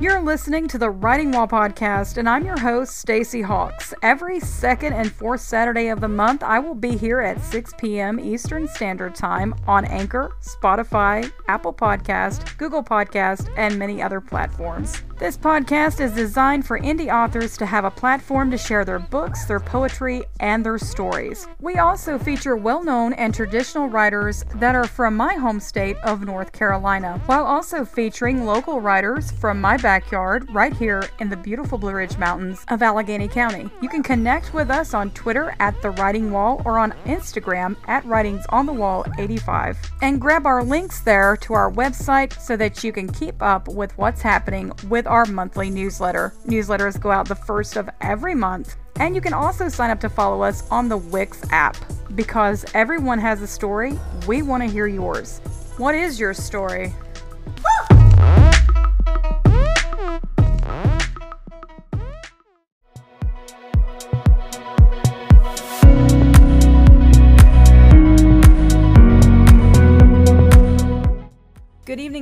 You're 0.00 0.22
listening 0.22 0.68
to 0.68 0.78
the 0.78 0.90
Writing 0.90 1.32
Wall 1.32 1.48
podcast, 1.48 2.18
and 2.18 2.28
I'm 2.28 2.44
your 2.44 2.58
host, 2.58 2.98
Stacy 2.98 3.42
Hawks. 3.42 3.94
Every 4.02 4.38
second 4.38 4.92
and 4.92 5.10
fourth 5.12 5.40
Saturday 5.40 5.88
of 5.88 6.00
the 6.00 6.08
month, 6.08 6.42
I 6.42 6.60
will 6.60 6.74
be 6.74 6.96
here 6.96 7.20
at 7.20 7.40
6 7.40 7.74
p.m. 7.78 8.20
Eastern 8.20 8.68
Standard 8.68 9.14
Time 9.14 9.54
on 9.66 9.84
Anchor, 9.86 10.36
Spotify, 10.40 11.30
Apple 11.48 11.72
Podcast, 11.72 12.56
Google 12.56 12.84
Podcast, 12.84 13.52
and 13.56 13.78
many 13.78 14.02
other 14.02 14.20
platforms. 14.20 15.02
This 15.16 15.38
podcast 15.38 16.00
is 16.00 16.12
designed 16.12 16.66
for 16.66 16.80
indie 16.80 17.12
authors 17.12 17.56
to 17.58 17.66
have 17.66 17.84
a 17.84 17.90
platform 17.90 18.50
to 18.50 18.58
share 18.58 18.84
their 18.84 18.98
books, 18.98 19.44
their 19.44 19.60
poetry, 19.60 20.24
and 20.40 20.66
their 20.66 20.76
stories. 20.76 21.46
We 21.60 21.76
also 21.76 22.18
feature 22.18 22.56
well 22.56 22.82
known 22.82 23.12
and 23.12 23.32
traditional 23.32 23.88
writers 23.88 24.44
that 24.56 24.74
are 24.74 24.88
from 24.88 25.16
my 25.16 25.34
home 25.34 25.60
state 25.60 25.96
of 25.98 26.22
North 26.22 26.50
Carolina, 26.50 27.22
while 27.26 27.44
also 27.44 27.84
featuring 27.84 28.44
local 28.44 28.80
writers 28.80 29.30
from 29.30 29.60
my 29.60 29.76
backyard 29.76 30.52
right 30.52 30.72
here 30.72 31.08
in 31.20 31.30
the 31.30 31.36
beautiful 31.36 31.78
Blue 31.78 31.92
Ridge 31.92 32.18
Mountains 32.18 32.64
of 32.66 32.82
Alleghany 32.82 33.28
County. 33.28 33.70
You 33.80 33.88
can 33.88 34.02
connect 34.02 34.52
with 34.52 34.68
us 34.68 34.94
on 34.94 35.12
Twitter 35.12 35.54
at 35.60 35.80
The 35.80 35.90
Writing 35.90 36.32
Wall 36.32 36.60
or 36.64 36.80
on 36.80 36.90
Instagram 37.06 37.76
at 37.86 38.04
Writings 38.04 38.44
on 38.48 38.66
the 38.66 38.72
Wall 38.72 39.06
85 39.16 39.78
and 40.02 40.20
grab 40.20 40.44
our 40.44 40.64
links 40.64 41.00
there 41.02 41.36
to 41.36 41.54
our 41.54 41.70
website 41.70 42.38
so 42.40 42.56
that 42.56 42.82
you 42.82 42.90
can 42.90 43.08
keep 43.08 43.40
up 43.40 43.68
with 43.68 43.96
what's 43.96 44.20
happening 44.20 44.72
with 44.88 45.03
our 45.06 45.26
monthly 45.26 45.70
newsletter. 45.70 46.32
Newsletters 46.46 47.00
go 47.00 47.10
out 47.10 47.28
the 47.28 47.34
first 47.34 47.76
of 47.76 47.88
every 48.00 48.34
month. 48.34 48.76
And 48.96 49.14
you 49.14 49.20
can 49.20 49.32
also 49.32 49.68
sign 49.68 49.90
up 49.90 50.00
to 50.00 50.08
follow 50.08 50.42
us 50.42 50.68
on 50.70 50.88
the 50.88 50.96
Wix 50.96 51.44
app 51.50 51.76
because 52.14 52.64
everyone 52.74 53.18
has 53.18 53.42
a 53.42 53.46
story. 53.46 53.98
We 54.26 54.42
want 54.42 54.62
to 54.62 54.68
hear 54.68 54.86
yours. 54.86 55.40
What 55.76 55.94
is 55.94 56.20
your 56.20 56.34
story? 56.34 56.92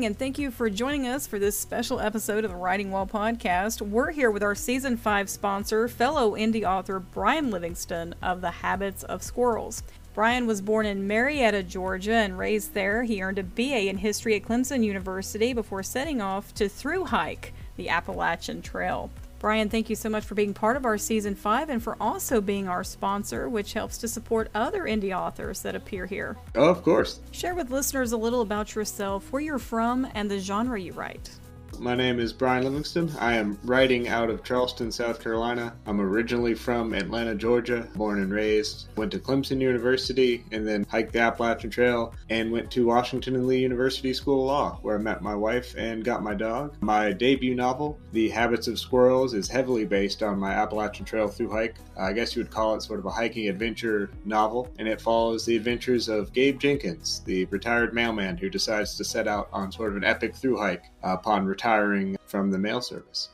And 0.04 0.18
thank 0.18 0.36
you 0.36 0.50
for 0.50 0.68
joining 0.68 1.06
us 1.06 1.28
for 1.28 1.38
this 1.38 1.56
special 1.56 2.00
episode 2.00 2.44
of 2.44 2.50
the 2.50 2.56
Writing 2.56 2.90
Wall 2.90 3.06
podcast. 3.06 3.80
We're 3.80 4.10
here 4.10 4.32
with 4.32 4.42
our 4.42 4.56
season 4.56 4.96
five 4.96 5.30
sponsor, 5.30 5.86
fellow 5.86 6.32
indie 6.32 6.64
author 6.64 6.98
Brian 6.98 7.52
Livingston 7.52 8.16
of 8.20 8.40
The 8.40 8.50
Habits 8.50 9.04
of 9.04 9.22
Squirrels. 9.22 9.84
Brian 10.12 10.46
was 10.48 10.60
born 10.60 10.86
in 10.86 11.06
Marietta, 11.06 11.62
Georgia, 11.62 12.14
and 12.14 12.36
raised 12.36 12.74
there. 12.74 13.04
He 13.04 13.22
earned 13.22 13.38
a 13.38 13.44
BA 13.44 13.88
in 13.88 13.98
history 13.98 14.34
at 14.34 14.42
Clemson 14.42 14.82
University 14.82 15.52
before 15.52 15.84
setting 15.84 16.20
off 16.20 16.52
to 16.54 16.68
through 16.68 17.04
hike 17.04 17.54
the 17.76 17.88
Appalachian 17.88 18.60
Trail. 18.60 19.08
Brian, 19.42 19.68
thank 19.68 19.90
you 19.90 19.96
so 19.96 20.08
much 20.08 20.24
for 20.24 20.36
being 20.36 20.54
part 20.54 20.76
of 20.76 20.86
our 20.86 20.96
season 20.96 21.34
five 21.34 21.68
and 21.68 21.82
for 21.82 21.96
also 22.00 22.40
being 22.40 22.68
our 22.68 22.84
sponsor, 22.84 23.48
which 23.48 23.72
helps 23.72 23.98
to 23.98 24.06
support 24.06 24.48
other 24.54 24.84
indie 24.84 25.12
authors 25.12 25.62
that 25.62 25.74
appear 25.74 26.06
here. 26.06 26.36
Oh, 26.54 26.70
of 26.70 26.84
course. 26.84 27.18
Share 27.32 27.56
with 27.56 27.72
listeners 27.72 28.12
a 28.12 28.16
little 28.16 28.42
about 28.42 28.76
yourself, 28.76 29.32
where 29.32 29.42
you're 29.42 29.58
from, 29.58 30.06
and 30.14 30.30
the 30.30 30.38
genre 30.38 30.80
you 30.80 30.92
write. 30.92 31.28
My 31.78 31.96
name 31.96 32.20
is 32.20 32.32
Brian 32.32 32.62
Livingston. 32.62 33.10
I 33.18 33.34
am 33.34 33.58
writing 33.64 34.06
out 34.06 34.30
of 34.30 34.44
Charleston, 34.44 34.92
South 34.92 35.20
Carolina. 35.20 35.74
I'm 35.84 36.00
originally 36.00 36.54
from 36.54 36.94
Atlanta, 36.94 37.34
Georgia, 37.34 37.88
born 37.96 38.22
and 38.22 38.32
raised. 38.32 38.86
Went 38.96 39.10
to 39.12 39.18
Clemson 39.18 39.60
University 39.60 40.44
and 40.52 40.66
then 40.66 40.86
hiked 40.88 41.12
the 41.12 41.18
Appalachian 41.18 41.70
Trail 41.70 42.14
and 42.30 42.52
went 42.52 42.70
to 42.72 42.86
Washington 42.86 43.34
and 43.34 43.48
Lee 43.48 43.58
University 43.58 44.14
School 44.14 44.42
of 44.42 44.46
Law, 44.46 44.78
where 44.82 44.96
I 44.96 45.02
met 45.02 45.22
my 45.22 45.34
wife 45.34 45.74
and 45.76 46.04
got 46.04 46.22
my 46.22 46.34
dog. 46.34 46.76
My 46.80 47.12
debut 47.12 47.54
novel, 47.54 47.98
The 48.12 48.28
Habits 48.28 48.68
of 48.68 48.78
Squirrels, 48.78 49.34
is 49.34 49.48
heavily 49.48 49.84
based 49.84 50.22
on 50.22 50.38
my 50.38 50.52
Appalachian 50.52 51.04
Trail 51.04 51.26
through 51.26 51.50
hike. 51.50 51.76
I 51.98 52.12
guess 52.12 52.36
you 52.36 52.42
would 52.42 52.52
call 52.52 52.74
it 52.76 52.82
sort 52.82 53.00
of 53.00 53.06
a 53.06 53.10
hiking 53.10 53.48
adventure 53.48 54.10
novel, 54.24 54.72
and 54.78 54.86
it 54.86 55.00
follows 55.00 55.44
the 55.44 55.56
adventures 55.56 56.08
of 56.08 56.32
Gabe 56.32 56.60
Jenkins, 56.60 57.22
the 57.24 57.46
retired 57.46 57.92
mailman 57.92 58.36
who 58.36 58.48
decides 58.48 58.96
to 58.96 59.04
set 59.04 59.26
out 59.26 59.48
on 59.52 59.72
sort 59.72 59.90
of 59.90 59.96
an 59.96 60.04
epic 60.04 60.36
through 60.36 60.58
hike 60.58 60.84
upon 61.02 61.44
retiring 61.62 62.16
from 62.26 62.50
the 62.50 62.58
mail 62.58 62.80
service. 62.80 63.28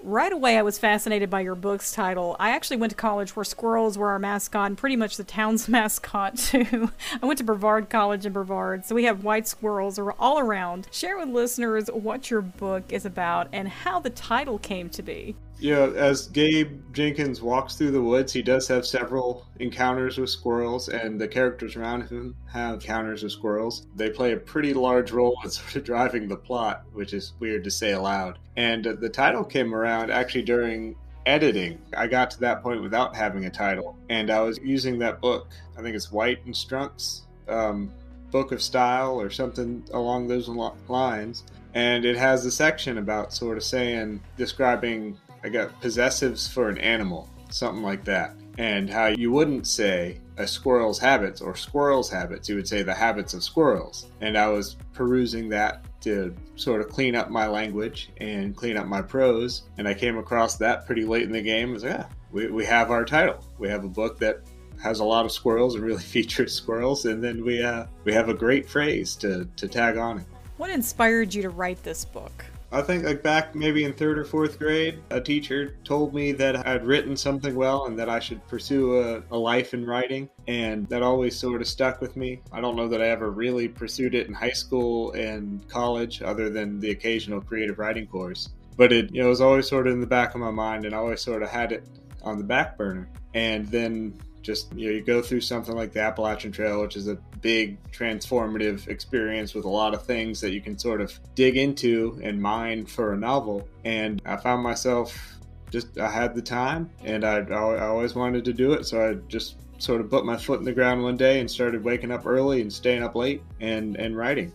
Right 0.00 0.32
away, 0.32 0.56
I 0.56 0.62
was 0.62 0.78
fascinated 0.78 1.28
by 1.28 1.40
your 1.40 1.56
book's 1.56 1.90
title. 1.92 2.36
I 2.38 2.50
actually 2.50 2.76
went 2.76 2.90
to 2.90 2.96
college 2.96 3.34
where 3.34 3.44
squirrels 3.44 3.98
were 3.98 4.10
our 4.10 4.18
mascot 4.20 4.66
and 4.66 4.78
pretty 4.78 4.94
much 4.94 5.16
the 5.16 5.24
town's 5.24 5.68
mascot, 5.68 6.36
too. 6.36 6.92
I 7.20 7.26
went 7.26 7.38
to 7.38 7.44
Brevard 7.44 7.90
College 7.90 8.24
in 8.24 8.32
Brevard, 8.32 8.84
so 8.84 8.94
we 8.94 9.04
have 9.04 9.24
white 9.24 9.48
squirrels 9.48 9.98
all 10.18 10.38
around. 10.38 10.86
Share 10.92 11.18
with 11.18 11.30
listeners 11.30 11.88
what 11.92 12.30
your 12.30 12.42
book 12.42 12.84
is 12.90 13.04
about 13.04 13.48
and 13.52 13.68
how 13.68 13.98
the 13.98 14.10
title 14.10 14.58
came 14.58 14.88
to 14.90 15.02
be. 15.02 15.34
Yeah, 15.60 15.90
as 15.96 16.28
Gabe 16.28 16.80
Jenkins 16.92 17.42
walks 17.42 17.74
through 17.74 17.90
the 17.90 18.02
woods, 18.02 18.32
he 18.32 18.42
does 18.42 18.68
have 18.68 18.86
several 18.86 19.44
encounters 19.58 20.16
with 20.16 20.30
squirrels, 20.30 20.88
and 20.88 21.20
the 21.20 21.26
characters 21.26 21.74
around 21.74 22.02
him 22.08 22.36
have 22.46 22.74
encounters 22.74 23.24
with 23.24 23.32
squirrels. 23.32 23.86
They 23.96 24.10
play 24.10 24.32
a 24.32 24.36
pretty 24.36 24.72
large 24.72 25.10
role 25.10 25.36
in 25.42 25.50
sort 25.50 25.74
of 25.74 25.84
driving 25.84 26.28
the 26.28 26.36
plot, 26.36 26.84
which 26.92 27.12
is 27.12 27.32
weird 27.40 27.64
to 27.64 27.70
say 27.72 27.92
aloud. 27.92 28.38
And 28.56 28.86
uh, 28.86 28.92
the 28.94 29.08
title 29.08 29.44
came 29.44 29.74
around 29.74 30.12
actually 30.12 30.42
during 30.42 30.94
editing. 31.26 31.80
I 31.96 32.06
got 32.06 32.30
to 32.32 32.40
that 32.40 32.62
point 32.62 32.80
without 32.80 33.16
having 33.16 33.44
a 33.44 33.50
title, 33.50 33.96
and 34.08 34.30
I 34.30 34.40
was 34.40 34.58
using 34.58 35.00
that 35.00 35.20
book. 35.20 35.48
I 35.76 35.82
think 35.82 35.96
it's 35.96 36.12
White 36.12 36.44
and 36.44 36.54
Strunk's 36.54 37.26
um, 37.48 37.92
Book 38.30 38.52
of 38.52 38.62
Style 38.62 39.20
or 39.20 39.28
something 39.30 39.82
along 39.92 40.28
those 40.28 40.48
lines. 40.48 41.44
And 41.74 42.04
it 42.04 42.16
has 42.16 42.44
a 42.44 42.50
section 42.50 42.98
about 42.98 43.32
sort 43.32 43.56
of 43.56 43.64
saying, 43.64 44.20
describing 44.36 45.18
I 45.42 45.48
got 45.48 45.80
possessives 45.80 46.48
for 46.48 46.68
an 46.68 46.78
animal, 46.78 47.28
something 47.50 47.82
like 47.82 48.04
that. 48.04 48.34
And 48.58 48.90
how 48.90 49.06
you 49.06 49.30
wouldn't 49.30 49.66
say 49.68 50.20
a 50.36 50.46
squirrel's 50.46 50.98
habits 50.98 51.40
or 51.40 51.54
squirrel's 51.54 52.10
habits, 52.10 52.48
you 52.48 52.56
would 52.56 52.66
say 52.66 52.82
the 52.82 52.94
habits 52.94 53.34
of 53.34 53.44
squirrels. 53.44 54.06
And 54.20 54.36
I 54.36 54.48
was 54.48 54.76
perusing 54.92 55.48
that 55.50 55.84
to 56.02 56.34
sort 56.56 56.80
of 56.80 56.88
clean 56.88 57.14
up 57.14 57.30
my 57.30 57.46
language 57.46 58.10
and 58.18 58.56
clean 58.56 58.76
up 58.76 58.86
my 58.86 59.02
prose. 59.02 59.62
And 59.78 59.86
I 59.86 59.94
came 59.94 60.18
across 60.18 60.56
that 60.56 60.86
pretty 60.86 61.04
late 61.04 61.22
in 61.22 61.32
the 61.32 61.42
game. 61.42 61.70
I 61.70 61.72
was 61.72 61.84
like, 61.84 61.92
yeah, 61.92 62.06
we, 62.32 62.48
we 62.48 62.64
have 62.64 62.90
our 62.90 63.04
title. 63.04 63.44
We 63.58 63.68
have 63.68 63.84
a 63.84 63.88
book 63.88 64.18
that 64.18 64.42
has 64.82 65.00
a 65.00 65.04
lot 65.04 65.24
of 65.24 65.32
squirrels 65.32 65.76
and 65.76 65.84
really 65.84 66.02
features 66.16 66.52
squirrels. 66.52 67.04
And 67.04 67.22
then 67.22 67.44
we, 67.44 67.62
uh, 67.62 67.86
we 68.04 68.12
have 68.12 68.28
a 68.28 68.34
great 68.34 68.68
phrase 68.68 69.14
to, 69.16 69.48
to 69.56 69.68
tag 69.68 69.96
on 69.98 70.18
it. 70.18 70.26
What 70.56 70.70
inspired 70.70 71.32
you 71.32 71.42
to 71.42 71.50
write 71.50 71.82
this 71.84 72.04
book? 72.04 72.44
I 72.70 72.82
think 72.82 73.04
like 73.04 73.22
back 73.22 73.54
maybe 73.54 73.84
in 73.84 73.94
third 73.94 74.18
or 74.18 74.24
fourth 74.24 74.58
grade, 74.58 75.00
a 75.08 75.20
teacher 75.20 75.76
told 75.84 76.12
me 76.12 76.32
that 76.32 76.66
I'd 76.66 76.84
written 76.84 77.16
something 77.16 77.54
well 77.54 77.86
and 77.86 77.98
that 77.98 78.10
I 78.10 78.18
should 78.18 78.46
pursue 78.46 79.00
a, 79.00 79.22
a, 79.30 79.38
life 79.38 79.72
in 79.72 79.86
writing. 79.86 80.28
And 80.46 80.86
that 80.88 81.02
always 81.02 81.34
sort 81.34 81.62
of 81.62 81.66
stuck 81.66 82.02
with 82.02 82.14
me. 82.14 82.42
I 82.52 82.60
don't 82.60 82.76
know 82.76 82.86
that 82.88 83.00
I 83.00 83.08
ever 83.08 83.30
really 83.30 83.68
pursued 83.68 84.14
it 84.14 84.26
in 84.26 84.34
high 84.34 84.50
school 84.50 85.12
and 85.12 85.66
college 85.68 86.20
other 86.20 86.50
than 86.50 86.78
the 86.78 86.90
occasional 86.90 87.40
creative 87.40 87.78
writing 87.78 88.06
course. 88.06 88.50
But 88.76 88.92
it, 88.92 89.14
you 89.14 89.22
know, 89.22 89.30
was 89.30 89.40
always 89.40 89.66
sort 89.66 89.86
of 89.86 89.94
in 89.94 90.00
the 90.00 90.06
back 90.06 90.34
of 90.34 90.40
my 90.40 90.50
mind 90.50 90.84
and 90.84 90.94
I 90.94 90.98
always 90.98 91.22
sort 91.22 91.42
of 91.42 91.48
had 91.48 91.72
it 91.72 91.84
on 92.22 92.36
the 92.36 92.44
back 92.44 92.76
burner. 92.76 93.08
And 93.32 93.66
then 93.68 94.20
just 94.48 94.74
you 94.74 94.88
know 94.88 94.96
you 94.96 95.02
go 95.02 95.20
through 95.20 95.42
something 95.42 95.76
like 95.76 95.92
the 95.92 96.00
Appalachian 96.00 96.50
Trail, 96.50 96.80
which 96.80 96.96
is 96.96 97.06
a 97.06 97.16
big 97.42 97.76
transformative 97.92 98.88
experience 98.88 99.52
with 99.52 99.66
a 99.66 99.68
lot 99.68 99.92
of 99.92 100.06
things 100.06 100.40
that 100.40 100.52
you 100.52 100.62
can 100.62 100.78
sort 100.78 101.02
of 101.02 101.20
dig 101.34 101.58
into 101.58 102.18
and 102.22 102.40
mine 102.40 102.86
for 102.86 103.12
a 103.12 103.16
novel. 103.16 103.68
And 103.84 104.22
I 104.24 104.36
found 104.36 104.62
myself 104.62 105.36
just 105.70 105.98
I 105.98 106.10
had 106.10 106.34
the 106.34 106.40
time 106.40 106.88
and 107.04 107.26
I, 107.26 107.40
I 107.40 107.86
always 107.86 108.14
wanted 108.14 108.46
to 108.46 108.54
do 108.54 108.72
it, 108.72 108.86
so 108.86 109.06
I 109.06 109.14
just 109.28 109.56
sort 109.76 110.00
of 110.00 110.08
put 110.08 110.24
my 110.24 110.38
foot 110.38 110.60
in 110.60 110.64
the 110.64 110.72
ground 110.72 111.02
one 111.02 111.18
day 111.18 111.40
and 111.40 111.50
started 111.50 111.84
waking 111.84 112.10
up 112.10 112.24
early 112.24 112.62
and 112.62 112.72
staying 112.72 113.02
up 113.02 113.14
late 113.14 113.42
and 113.60 113.96
and 113.96 114.16
writing. 114.16 114.50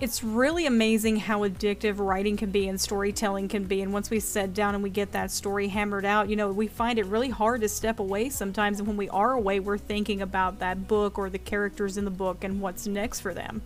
It's 0.00 0.22
really 0.22 0.64
amazing 0.64 1.16
how 1.16 1.40
addictive 1.40 1.98
writing 1.98 2.36
can 2.36 2.52
be 2.52 2.68
and 2.68 2.80
storytelling 2.80 3.48
can 3.48 3.64
be. 3.64 3.82
And 3.82 3.92
once 3.92 4.10
we 4.10 4.20
sit 4.20 4.54
down 4.54 4.74
and 4.74 4.82
we 4.84 4.90
get 4.90 5.10
that 5.10 5.32
story 5.32 5.66
hammered 5.66 6.04
out, 6.04 6.28
you 6.28 6.36
know, 6.36 6.52
we 6.52 6.68
find 6.68 7.00
it 7.00 7.06
really 7.06 7.30
hard 7.30 7.62
to 7.62 7.68
step 7.68 7.98
away 7.98 8.28
sometimes. 8.28 8.78
And 8.78 8.86
when 8.86 8.96
we 8.96 9.08
are 9.08 9.32
away, 9.32 9.58
we're 9.58 9.76
thinking 9.76 10.22
about 10.22 10.60
that 10.60 10.86
book 10.86 11.18
or 11.18 11.28
the 11.28 11.38
characters 11.38 11.98
in 11.98 12.04
the 12.04 12.12
book 12.12 12.44
and 12.44 12.60
what's 12.60 12.86
next 12.86 13.18
for 13.18 13.34
them. 13.34 13.60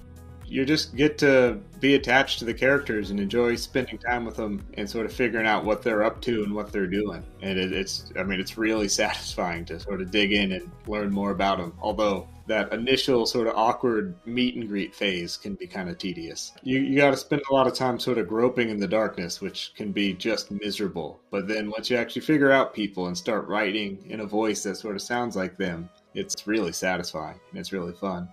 You 0.53 0.67
just 0.67 0.95
get 0.95 1.17
to 1.19 1.59
be 1.81 1.95
attached 1.95 2.39
to 2.41 2.45
the 2.45 2.53
characters 2.53 3.11
and 3.11 3.19
enjoy 3.19 3.57
spending 3.57 3.97
time 3.97 4.27
with 4.27 4.37
them 4.37 4.63
and 4.75 4.89
sort 4.89 5.07
of 5.07 5.13
figuring 5.15 5.47
out 5.47 5.65
what 5.65 5.83
they're 5.83 6.05
up 6.05 6.21
to 6.23 6.45
and 6.45 6.55
what 6.55 6.71
they're 6.71 6.87
doing. 6.87 7.25
And 7.41 7.59
it, 7.59 7.73
it's, 7.73 8.13
I 8.19 8.23
mean, 8.23 8.39
it's 8.39 8.59
really 8.59 8.89
satisfying 9.03 9.65
to 9.65 9.81
sort 9.81 10.03
of 10.03 10.11
dig 10.11 10.33
in 10.33 10.53
and 10.53 10.71
learn 10.87 11.11
more 11.11 11.31
about 11.31 11.57
them. 11.57 11.73
Although 11.81 12.29
that 12.49 12.71
initial 12.71 13.25
sort 13.25 13.47
of 13.47 13.57
awkward 13.57 14.15
meet 14.27 14.55
and 14.57 14.69
greet 14.69 14.95
phase 14.95 15.39
can 15.39 15.55
be 15.55 15.67
kind 15.67 15.89
of 15.89 15.97
tedious. 15.97 16.53
You, 16.63 16.81
you 16.81 16.99
got 16.99 17.13
to 17.13 17.17
spend 17.17 17.41
a 17.51 17.55
lot 17.55 17.67
of 17.67 17.73
time 17.73 17.99
sort 17.99 18.19
of 18.19 18.29
groping 18.29 18.69
in 18.69 18.77
the 18.77 18.87
darkness, 18.87 19.41
which 19.41 19.73
can 19.75 19.91
be 19.91 20.13
just 20.13 20.51
miserable. 20.51 21.19
But 21.31 21.49
then 21.49 21.71
once 21.71 21.89
you 21.89 21.97
actually 21.97 22.23
figure 22.23 22.53
out 22.53 22.75
people 22.75 23.07
and 23.07 23.17
start 23.17 23.49
writing 23.49 24.05
in 24.07 24.21
a 24.21 24.27
voice 24.27 24.65
that 24.65 24.77
sort 24.77 24.97
of 24.97 25.03
sounds 25.03 25.35
like 25.35 25.57
them, 25.57 25.89
it's 26.13 26.47
really 26.47 26.73
satisfying 26.73 27.41
and 27.51 27.59
it's 27.59 27.73
really 27.73 27.95
fun. 27.95 28.29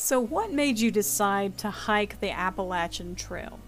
So, 0.00 0.20
what 0.20 0.52
made 0.52 0.78
you 0.78 0.92
decide 0.92 1.58
to 1.58 1.70
hike 1.70 2.20
the 2.20 2.30
Appalachian 2.30 3.16
Trail? 3.16 3.58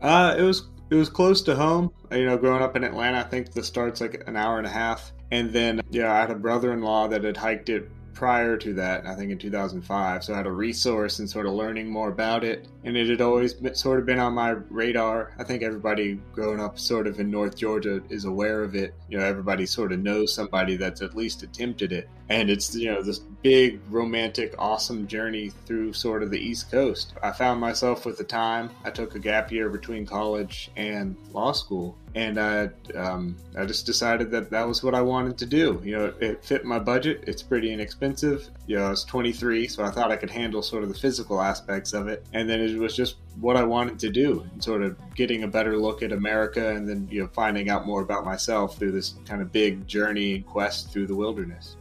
Uh, 0.00 0.36
it 0.38 0.42
was 0.42 0.68
it 0.88 0.94
was 0.94 1.08
close 1.08 1.42
to 1.42 1.56
home. 1.56 1.90
You 2.12 2.26
know, 2.26 2.38
growing 2.38 2.62
up 2.62 2.76
in 2.76 2.84
Atlanta, 2.84 3.18
I 3.18 3.24
think 3.24 3.52
the 3.52 3.62
start's 3.62 4.00
like 4.00 4.22
an 4.28 4.36
hour 4.36 4.58
and 4.58 4.66
a 4.66 4.70
half. 4.70 5.12
And 5.32 5.52
then, 5.52 5.82
yeah, 5.90 6.12
I 6.12 6.20
had 6.20 6.30
a 6.30 6.36
brother-in-law 6.36 7.08
that 7.08 7.24
had 7.24 7.36
hiked 7.36 7.68
it 7.68 7.90
prior 8.14 8.56
to 8.56 8.72
that, 8.74 9.04
I 9.04 9.14
think 9.14 9.30
in 9.30 9.38
2005. 9.38 10.24
So 10.24 10.32
I 10.32 10.36
had 10.36 10.46
a 10.46 10.52
resource 10.52 11.18
and 11.18 11.28
sort 11.28 11.46
of 11.46 11.52
learning 11.52 11.90
more 11.90 12.08
about 12.08 12.44
it. 12.44 12.68
And 12.84 12.96
it 12.96 13.10
had 13.10 13.20
always 13.20 13.52
been, 13.52 13.74
sort 13.74 13.98
of 13.98 14.06
been 14.06 14.18
on 14.18 14.32
my 14.32 14.50
radar. 14.70 15.34
I 15.38 15.44
think 15.44 15.62
everybody 15.62 16.20
growing 16.32 16.60
up 16.60 16.78
sort 16.78 17.06
of 17.06 17.20
in 17.20 17.30
North 17.30 17.56
Georgia 17.56 18.00
is 18.08 18.24
aware 18.24 18.62
of 18.62 18.74
it. 18.74 18.94
You 19.10 19.18
know, 19.18 19.24
everybody 19.24 19.66
sort 19.66 19.92
of 19.92 19.98
knows 19.98 20.32
somebody 20.32 20.76
that's 20.76 21.02
at 21.02 21.14
least 21.14 21.42
attempted 21.42 21.92
it. 21.92 22.08
And 22.28 22.50
it's, 22.50 22.74
you 22.74 22.92
know, 22.92 23.02
this 23.02 23.18
big, 23.18 23.80
romantic, 23.88 24.54
awesome 24.58 25.06
journey 25.06 25.50
through 25.66 25.92
sort 25.92 26.22
of 26.22 26.30
the 26.30 26.38
East 26.38 26.70
Coast. 26.70 27.14
I 27.22 27.30
found 27.32 27.60
myself 27.60 28.04
with 28.04 28.18
the 28.18 28.24
time. 28.24 28.70
I 28.84 28.90
took 28.90 29.14
a 29.14 29.18
gap 29.18 29.52
year 29.52 29.68
between 29.68 30.06
college 30.06 30.70
and 30.76 31.16
law 31.32 31.52
school 31.52 31.96
and 32.16 32.40
I 32.40 32.70
um, 32.94 33.36
I 33.58 33.66
just 33.66 33.84
decided 33.84 34.30
that 34.30 34.50
that 34.50 34.66
was 34.66 34.82
what 34.82 34.94
I 34.94 35.02
wanted 35.02 35.36
to 35.36 35.46
do. 35.46 35.82
You 35.84 35.98
know, 35.98 36.04
it, 36.06 36.16
it, 36.22 36.44
fit 36.44 36.64
my 36.64 36.78
budget. 36.78 37.24
It's 37.26 37.42
pretty 37.42 37.70
inexpensive. 37.70 38.48
You 38.66 38.78
know, 38.78 38.86
I 38.86 38.90
was 38.90 39.04
23, 39.04 39.68
so 39.68 39.84
I 39.84 39.90
thought 39.90 40.10
I 40.10 40.16
could 40.16 40.30
handle 40.30 40.62
sort 40.62 40.82
of 40.82 40.88
the 40.88 40.94
physical 40.94 41.42
aspects 41.42 41.92
of 41.92 42.08
it, 42.08 42.26
and 42.32 42.48
then 42.48 42.60
it 42.60 42.78
was 42.78 42.96
just 42.96 43.16
what 43.38 43.56
I 43.56 43.64
wanted 43.64 43.98
to 43.98 44.08
do, 44.08 44.46
and 44.50 44.64
sort 44.64 44.82
of 44.82 44.96
getting 45.14 45.42
a 45.42 45.48
better 45.48 45.76
look 45.76 46.02
at 46.02 46.10
America, 46.10 46.70
and 46.70 46.88
then 46.88 47.06
you 47.10 47.20
know 47.20 47.28
finding 47.34 47.68
out 47.68 47.86
more 47.86 48.00
about 48.00 48.24
myself 48.24 48.78
through 48.78 48.92
this 48.92 49.14
kind 49.26 49.42
of 49.42 49.52
big 49.52 49.86
journey 49.86 50.40
quest 50.40 50.90
through 50.90 51.08
the 51.08 51.14
wilderness. 51.14 51.76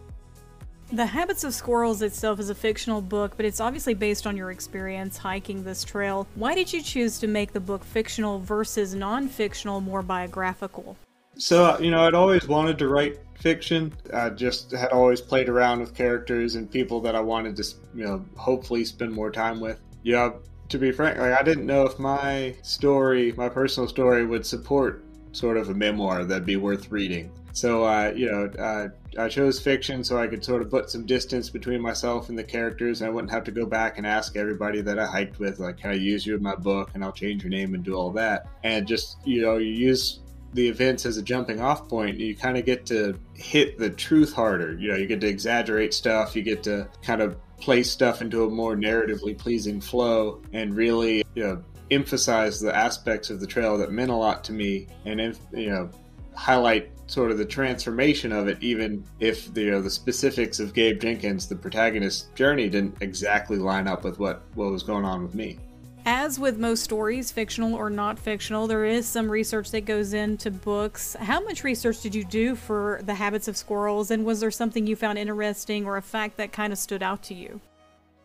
The 0.91 1.07
Habits 1.07 1.43
of 1.43 1.53
Squirrels 1.55 2.03
itself 2.03 2.39
is 2.39 2.51
a 2.51 2.55
fictional 2.55 3.01
book, 3.01 3.35
but 3.35 3.45
it's 3.45 3.59
obviously 3.59 3.95
based 3.95 4.27
on 4.27 4.37
your 4.37 4.51
experience 4.51 5.17
hiking 5.17 5.63
this 5.63 5.83
trail. 5.83 6.27
Why 6.35 6.53
did 6.53 6.71
you 6.71 6.81
choose 6.81 7.17
to 7.19 7.27
make 7.27 7.53
the 7.53 7.59
book 7.59 7.83
fictional 7.83 8.39
versus 8.39 8.93
non 8.93 9.27
fictional, 9.27 9.81
more 9.81 10.03
biographical? 10.03 10.95
So, 11.37 11.65
uh, 11.65 11.77
you 11.79 11.89
know, 11.89 12.05
I'd 12.05 12.13
always 12.13 12.47
wanted 12.47 12.77
to 12.77 12.87
write 12.87 13.17
fiction. 13.39 13.93
I 14.13 14.29
just 14.29 14.71
had 14.71 14.91
always 14.91 15.21
played 15.21 15.49
around 15.49 15.79
with 15.79 15.95
characters 15.95 16.53
and 16.53 16.69
people 16.69 17.01
that 17.01 17.15
I 17.15 17.19
wanted 17.19 17.55
to, 17.57 17.63
you 17.95 18.05
know, 18.05 18.25
hopefully 18.37 18.85
spend 18.85 19.11
more 19.11 19.31
time 19.31 19.59
with. 19.59 19.79
Yeah, 20.03 20.33
to 20.69 20.77
be 20.77 20.91
frank, 20.91 21.17
like 21.17 21.33
I 21.33 21.41
didn't 21.41 21.65
know 21.65 21.85
if 21.85 21.97
my 21.97 22.55
story, 22.61 23.31
my 23.33 23.49
personal 23.49 23.89
story, 23.89 24.23
would 24.25 24.45
support 24.45 25.03
sort 25.35 25.57
of 25.57 25.69
a 25.69 25.73
memoir 25.73 26.23
that'd 26.23 26.45
be 26.45 26.57
worth 26.57 26.91
reading. 26.91 27.31
So, 27.53 27.85
uh, 27.85 28.11
you 28.13 28.29
know, 28.29 28.45
uh, 28.59 28.89
I 29.17 29.29
chose 29.29 29.59
fiction 29.59 30.03
so 30.03 30.17
I 30.17 30.27
could 30.27 30.43
sort 30.43 30.61
of 30.61 30.69
put 30.69 30.89
some 30.89 31.05
distance 31.05 31.49
between 31.49 31.79
myself 31.79 32.27
and 32.27 32.37
the 32.37 32.43
characters. 32.43 33.01
I 33.01 33.07
wouldn't 33.07 33.31
have 33.31 33.45
to 33.45 33.51
go 33.51 33.65
back 33.65 33.97
and 33.97 34.05
ask 34.05 34.35
everybody 34.35 34.81
that 34.81 34.99
I 34.99 35.05
hiked 35.05 35.39
with, 35.39 35.59
like, 35.59 35.77
can 35.77 35.91
I 35.91 35.93
use 35.93 36.25
you 36.25 36.35
in 36.35 36.43
my 36.43 36.55
book? 36.55 36.91
And 36.93 37.03
I'll 37.03 37.13
change 37.13 37.43
your 37.43 37.51
name 37.51 37.73
and 37.73 37.81
do 37.81 37.95
all 37.95 38.11
that. 38.11 38.47
And 38.63 38.85
just, 38.85 39.17
you 39.23 39.41
know, 39.41 39.55
you 39.55 39.71
use 39.71 40.19
the 40.53 40.67
events 40.67 41.05
as 41.05 41.17
a 41.17 41.21
jumping 41.21 41.61
off 41.61 41.87
point, 41.87 42.17
you 42.17 42.35
kind 42.35 42.57
of 42.57 42.65
get 42.65 42.85
to 42.87 43.17
hit 43.33 43.77
the 43.77 43.89
truth 43.89 44.33
harder. 44.33 44.73
You 44.77 44.91
know, 44.91 44.95
you 44.97 45.05
get 45.05 45.21
to 45.21 45.27
exaggerate 45.27 45.93
stuff, 45.93 46.35
you 46.35 46.41
get 46.41 46.63
to 46.63 46.87
kind 47.01 47.21
of 47.21 47.37
place 47.57 47.89
stuff 47.89 48.21
into 48.21 48.45
a 48.45 48.49
more 48.49 48.75
narratively 48.75 49.37
pleasing 49.37 49.79
flow 49.79 50.41
and 50.53 50.75
really, 50.75 51.23
you 51.35 51.43
know, 51.43 51.63
emphasize 51.91 52.59
the 52.59 52.75
aspects 52.75 53.29
of 53.29 53.39
the 53.39 53.47
trail 53.47 53.77
that 53.77 53.91
meant 53.91 54.11
a 54.11 54.15
lot 54.15 54.43
to 54.45 54.53
me 54.53 54.87
and, 55.05 55.19
you 55.51 55.69
know, 55.69 55.89
highlight 56.33 56.91
sort 57.07 57.31
of 57.31 57.37
the 57.37 57.45
transformation 57.45 58.31
of 58.31 58.47
it, 58.47 58.57
even 58.61 59.03
if 59.19 59.53
the 59.53 59.61
you 59.61 59.71
know, 59.71 59.81
the 59.81 59.89
specifics 59.89 60.59
of 60.59 60.73
Gabe 60.73 60.99
Jenkins, 60.99 61.47
the 61.47 61.55
protagonist's 61.55 62.29
journey, 62.35 62.69
didn't 62.69 62.97
exactly 63.01 63.57
line 63.57 63.87
up 63.87 64.03
with 64.03 64.19
what 64.19 64.43
what 64.55 64.71
was 64.71 64.83
going 64.83 65.05
on 65.05 65.23
with 65.23 65.35
me. 65.35 65.59
As 66.07 66.39
with 66.39 66.59
most 66.59 66.83
stories, 66.83 67.31
fictional 67.31 67.73
or 67.73 67.89
not 67.89 68.19
fictional, 68.19 68.67
there 68.67 68.85
is 68.85 69.07
some 69.07 69.29
research 69.29 69.71
that 69.71 69.85
goes 69.85 70.13
into 70.13 70.51
books. 70.51 71.15
How 71.19 71.43
much 71.43 71.63
research 71.63 72.01
did 72.01 72.13
you 72.13 72.23
do 72.23 72.55
for 72.55 73.01
The 73.03 73.15
Habits 73.15 73.47
of 73.47 73.57
Squirrels, 73.57 74.11
and 74.11 74.23
was 74.23 74.39
there 74.39 74.51
something 74.51 74.85
you 74.85 74.95
found 74.95 75.17
interesting 75.17 75.85
or 75.85 75.97
a 75.97 76.03
fact 76.03 76.37
that 76.37 76.51
kind 76.51 76.71
of 76.71 76.77
stood 76.77 77.01
out 77.01 77.23
to 77.23 77.33
you? 77.33 77.59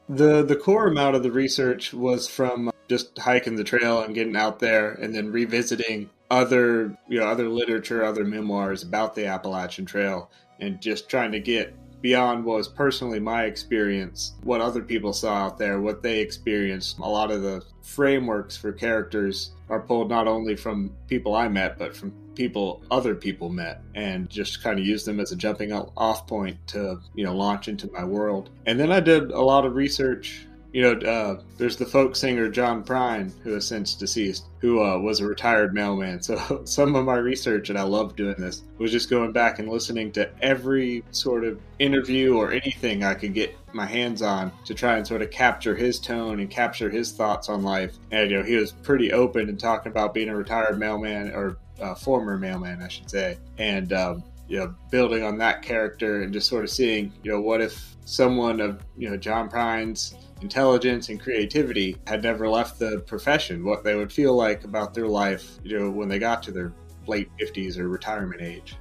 The 0.08 0.42
the 0.42 0.56
core 0.56 0.88
amount 0.88 1.16
of 1.16 1.22
the 1.22 1.32
research 1.32 1.94
was 1.94 2.28
from 2.28 2.69
just 2.90 3.16
hiking 3.18 3.54
the 3.54 3.62
trail 3.62 4.02
and 4.02 4.16
getting 4.16 4.34
out 4.34 4.58
there 4.58 4.94
and 4.94 5.14
then 5.14 5.30
revisiting 5.30 6.10
other 6.28 6.98
you 7.08 7.20
know 7.20 7.26
other 7.26 7.48
literature, 7.48 8.04
other 8.04 8.24
memoirs 8.24 8.82
about 8.82 9.14
the 9.14 9.26
Appalachian 9.26 9.86
Trail, 9.86 10.28
and 10.58 10.82
just 10.82 11.08
trying 11.08 11.30
to 11.30 11.38
get 11.38 11.72
beyond 12.02 12.44
what 12.44 12.56
was 12.56 12.66
personally 12.66 13.20
my 13.20 13.44
experience, 13.44 14.32
what 14.42 14.60
other 14.60 14.82
people 14.82 15.12
saw 15.12 15.34
out 15.34 15.56
there, 15.56 15.80
what 15.80 16.02
they 16.02 16.18
experienced. 16.18 16.98
A 16.98 17.08
lot 17.08 17.30
of 17.30 17.42
the 17.42 17.62
frameworks 17.80 18.56
for 18.56 18.72
characters 18.72 19.52
are 19.68 19.80
pulled 19.80 20.08
not 20.08 20.26
only 20.26 20.56
from 20.56 20.92
people 21.06 21.36
I 21.36 21.46
met, 21.46 21.78
but 21.78 21.94
from 21.94 22.10
people 22.34 22.82
other 22.90 23.14
people 23.14 23.50
met, 23.50 23.82
and 23.94 24.28
just 24.28 24.64
kind 24.64 24.80
of 24.80 24.84
use 24.84 25.04
them 25.04 25.20
as 25.20 25.30
a 25.30 25.36
jumping 25.36 25.72
off 25.72 26.26
point 26.26 26.56
to 26.68 26.98
you 27.14 27.22
know 27.22 27.36
launch 27.36 27.68
into 27.68 27.88
my 27.92 28.04
world. 28.04 28.50
And 28.66 28.80
then 28.80 28.90
I 28.90 28.98
did 28.98 29.30
a 29.30 29.40
lot 29.40 29.64
of 29.64 29.76
research 29.76 30.48
you 30.72 30.82
know, 30.82 30.92
uh, 31.08 31.40
there's 31.58 31.76
the 31.76 31.86
folk 31.86 32.14
singer 32.14 32.48
John 32.48 32.84
Prine, 32.84 33.32
who 33.42 33.56
is 33.56 33.66
since 33.66 33.94
deceased, 33.94 34.46
who 34.58 34.82
uh, 34.82 34.98
was 34.98 35.20
a 35.20 35.26
retired 35.26 35.74
mailman. 35.74 36.22
So 36.22 36.62
some 36.64 36.94
of 36.94 37.04
my 37.04 37.16
research, 37.16 37.70
and 37.70 37.78
I 37.78 37.82
love 37.82 38.14
doing 38.14 38.36
this, 38.38 38.62
was 38.78 38.92
just 38.92 39.10
going 39.10 39.32
back 39.32 39.58
and 39.58 39.68
listening 39.68 40.12
to 40.12 40.30
every 40.42 41.02
sort 41.10 41.44
of 41.44 41.60
interview 41.78 42.36
or 42.36 42.52
anything 42.52 43.02
I 43.02 43.14
could 43.14 43.34
get 43.34 43.56
my 43.72 43.86
hands 43.86 44.22
on 44.22 44.52
to 44.64 44.74
try 44.74 44.96
and 44.96 45.06
sort 45.06 45.22
of 45.22 45.30
capture 45.30 45.74
his 45.74 45.98
tone 45.98 46.40
and 46.40 46.50
capture 46.50 46.90
his 46.90 47.12
thoughts 47.12 47.48
on 47.48 47.62
life. 47.62 47.96
And 48.10 48.30
you 48.30 48.38
know, 48.38 48.44
he 48.44 48.56
was 48.56 48.72
pretty 48.72 49.12
open 49.12 49.48
and 49.48 49.58
talking 49.58 49.90
about 49.90 50.14
being 50.14 50.28
a 50.28 50.36
retired 50.36 50.78
mailman 50.78 51.32
or 51.32 51.56
uh, 51.80 51.94
former 51.94 52.36
mailman, 52.36 52.82
I 52.82 52.88
should 52.88 53.10
say, 53.10 53.38
and 53.58 53.92
um, 53.92 54.22
you 54.50 54.58
know, 54.58 54.74
building 54.90 55.22
on 55.22 55.38
that 55.38 55.62
character 55.62 56.22
and 56.22 56.32
just 56.32 56.48
sort 56.48 56.64
of 56.64 56.70
seeing, 56.70 57.12
you 57.22 57.30
know, 57.30 57.40
what 57.40 57.60
if 57.60 57.96
someone 58.04 58.60
of 58.60 58.84
you 58.98 59.08
know 59.08 59.16
John 59.16 59.48
Prine's 59.48 60.16
intelligence 60.42 61.08
and 61.08 61.20
creativity 61.20 61.96
had 62.08 62.24
never 62.24 62.48
left 62.48 62.78
the 62.78 62.98
profession, 63.06 63.64
what 63.64 63.84
they 63.84 63.94
would 63.94 64.12
feel 64.12 64.34
like 64.34 64.64
about 64.64 64.92
their 64.92 65.06
life, 65.06 65.58
you 65.62 65.78
know, 65.78 65.88
when 65.88 66.08
they 66.08 66.18
got 66.18 66.42
to 66.42 66.50
their 66.50 66.72
late 67.06 67.30
50s 67.40 67.78
or 67.78 67.88
retirement 67.88 68.42
age. 68.42 68.76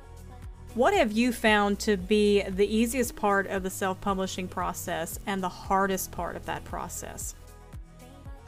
What 0.73 0.95
have 0.95 1.11
you 1.11 1.31
found 1.31 1.79
to 1.81 1.97
be 1.97 2.41
the 2.41 2.65
easiest 2.65 3.15
part 3.15 3.45
of 3.45 3.61
the 3.61 3.69
self 3.69 4.01
publishing 4.01 4.47
process 4.47 5.19
and 5.27 5.43
the 5.43 5.49
hardest 5.49 6.11
part 6.11 6.35
of 6.35 6.47
that 6.47 6.63
process? 6.63 7.35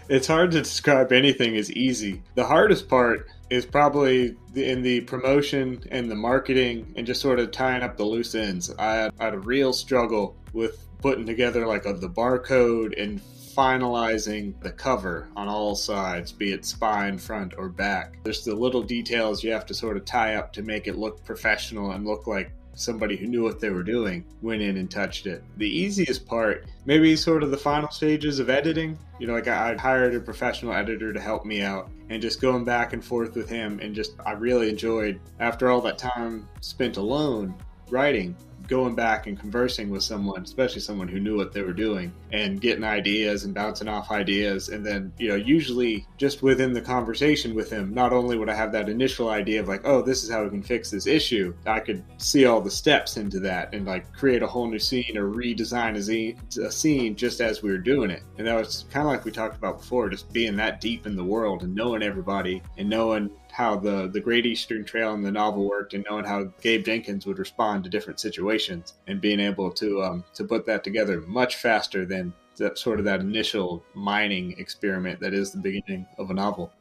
It's 0.09 0.27
hard 0.27 0.51
to 0.51 0.61
describe 0.61 1.11
anything 1.11 1.55
as 1.55 1.71
easy. 1.71 2.23
The 2.33 2.45
hardest 2.45 2.89
part 2.89 3.27
is 3.51 3.65
probably 3.65 4.33
in 4.55 4.81
the 4.81 5.01
promotion 5.01 5.83
and 5.91 6.09
the 6.09 6.15
marketing 6.15 6.93
and 6.95 7.05
just 7.05 7.19
sort 7.19 7.37
of 7.37 7.51
tying 7.51 7.83
up 7.83 7.97
the 7.97 8.03
loose 8.03 8.33
ends. 8.33 8.73
I 8.79 8.95
had, 8.95 9.13
I 9.19 9.25
had 9.25 9.33
a 9.33 9.39
real 9.39 9.73
struggle 9.73 10.37
with 10.53 10.87
putting 11.01 11.25
together 11.25 11.67
like 11.67 11.85
a, 11.85 11.91
the 11.91 12.09
barcode 12.09 12.99
and 12.99 13.19
finalizing 13.53 14.57
the 14.61 14.71
cover 14.71 15.27
on 15.35 15.49
all 15.49 15.75
sides, 15.75 16.31
be 16.31 16.53
it 16.53 16.63
spine, 16.63 17.17
front, 17.17 17.53
or 17.57 17.67
back. 17.67 18.23
There's 18.23 18.45
the 18.45 18.55
little 18.55 18.81
details 18.81 19.43
you 19.43 19.51
have 19.51 19.65
to 19.65 19.73
sort 19.73 19.97
of 19.97 20.05
tie 20.05 20.35
up 20.35 20.53
to 20.53 20.61
make 20.61 20.87
it 20.87 20.97
look 20.97 21.21
professional 21.25 21.91
and 21.91 22.05
look 22.05 22.27
like 22.27 22.53
somebody 22.73 23.17
who 23.17 23.27
knew 23.27 23.43
what 23.43 23.59
they 23.59 23.69
were 23.69 23.83
doing 23.83 24.23
went 24.41 24.61
in 24.61 24.77
and 24.77 24.89
touched 24.89 25.27
it. 25.27 25.43
The 25.57 25.67
easiest 25.67 26.25
part, 26.25 26.65
maybe 26.85 27.15
sort 27.17 27.43
of 27.43 27.51
the 27.51 27.57
final 27.57 27.91
stages 27.91 28.39
of 28.39 28.49
editing. 28.49 28.97
You 29.19 29.27
know, 29.27 29.33
like 29.33 29.49
I, 29.49 29.75
hired 29.75 30.15
a 30.15 30.21
professional 30.21 30.73
editor 30.73 31.11
to 31.11 31.19
help 31.19 31.45
me 31.45 31.61
out 31.61 31.89
and 32.11 32.21
just 32.21 32.41
going 32.41 32.65
back 32.65 32.91
and 32.91 33.03
forth 33.03 33.35
with 33.35 33.49
him. 33.49 33.79
And 33.79 33.95
just, 33.95 34.15
I 34.25 34.33
really 34.33 34.69
enjoyed, 34.69 35.21
after 35.39 35.69
all 35.69 35.79
that 35.81 35.97
time 35.97 36.47
spent 36.59 36.97
alone 36.97 37.55
writing, 37.89 38.35
going 38.71 38.95
back 38.95 39.27
and 39.27 39.37
conversing 39.37 39.89
with 39.89 40.01
someone, 40.01 40.41
especially 40.41 40.79
someone 40.79 41.09
who 41.09 41.19
knew 41.19 41.35
what 41.35 41.51
they 41.51 41.61
were 41.61 41.73
doing, 41.73 42.09
and 42.31 42.61
getting 42.61 42.85
ideas 42.85 43.43
and 43.43 43.53
bouncing 43.53 43.89
off 43.89 44.09
ideas. 44.11 44.69
And 44.69 44.85
then, 44.85 45.11
you 45.19 45.27
know, 45.27 45.35
usually 45.35 46.07
just 46.17 46.41
within 46.41 46.71
the 46.71 46.79
conversation 46.79 47.53
with 47.53 47.69
him, 47.69 47.93
not 47.93 48.13
only 48.13 48.37
would 48.37 48.47
I 48.47 48.55
have 48.55 48.71
that 48.71 48.87
initial 48.87 49.27
idea 49.27 49.59
of 49.59 49.67
like, 49.67 49.81
oh, 49.83 50.01
this 50.01 50.23
is 50.23 50.31
how 50.31 50.43
we 50.43 50.49
can 50.49 50.63
fix 50.63 50.89
this 50.89 51.05
issue, 51.05 51.53
I 51.65 51.81
could 51.81 52.01
see 52.17 52.45
all 52.45 52.61
the 52.61 52.71
steps 52.71 53.17
into 53.17 53.41
that 53.41 53.73
and 53.73 53.85
like 53.85 54.09
create 54.13 54.41
a 54.41 54.47
whole 54.47 54.69
new 54.69 54.79
scene 54.79 55.17
or 55.17 55.29
redesign 55.29 55.91
a, 55.91 56.61
a 56.61 56.71
scene 56.71 57.17
just 57.17 57.41
as 57.41 57.61
we 57.61 57.71
were 57.71 57.77
doing 57.77 58.09
it. 58.09 58.23
And 58.37 58.47
that 58.47 58.55
was 58.55 58.85
kind 58.89 59.05
of 59.05 59.11
like 59.11 59.25
we 59.25 59.31
talked 59.31 59.57
about 59.57 59.79
before, 59.79 60.09
just 60.09 60.31
being 60.31 60.55
that 60.55 60.79
deep 60.79 61.05
in 61.05 61.17
the 61.17 61.25
world 61.25 61.63
and 61.63 61.75
knowing 61.75 62.03
everybody 62.03 62.63
and 62.77 62.89
knowing 62.89 63.29
how 63.51 63.75
the 63.75 64.07
the 64.07 64.19
Great 64.19 64.45
Eastern 64.45 64.83
Trail 64.83 65.13
and 65.13 65.25
the 65.25 65.31
novel 65.31 65.67
worked, 65.67 65.93
and 65.93 66.05
knowing 66.09 66.25
how 66.25 66.45
Gabe 66.61 66.85
Jenkins 66.85 67.25
would 67.25 67.39
respond 67.39 67.83
to 67.83 67.89
different 67.89 68.19
situations, 68.19 68.93
and 69.07 69.21
being 69.21 69.39
able 69.39 69.71
to 69.71 70.01
um, 70.03 70.23
to 70.33 70.43
put 70.43 70.65
that 70.65 70.83
together 70.83 71.21
much 71.21 71.57
faster 71.57 72.05
than 72.05 72.33
that 72.57 72.77
sort 72.77 72.99
of 72.99 73.05
that 73.05 73.19
initial 73.19 73.83
mining 73.93 74.57
experiment 74.57 75.19
that 75.19 75.33
is 75.33 75.51
the 75.51 75.59
beginning 75.59 76.05
of 76.17 76.29
a 76.29 76.33
novel. 76.33 76.71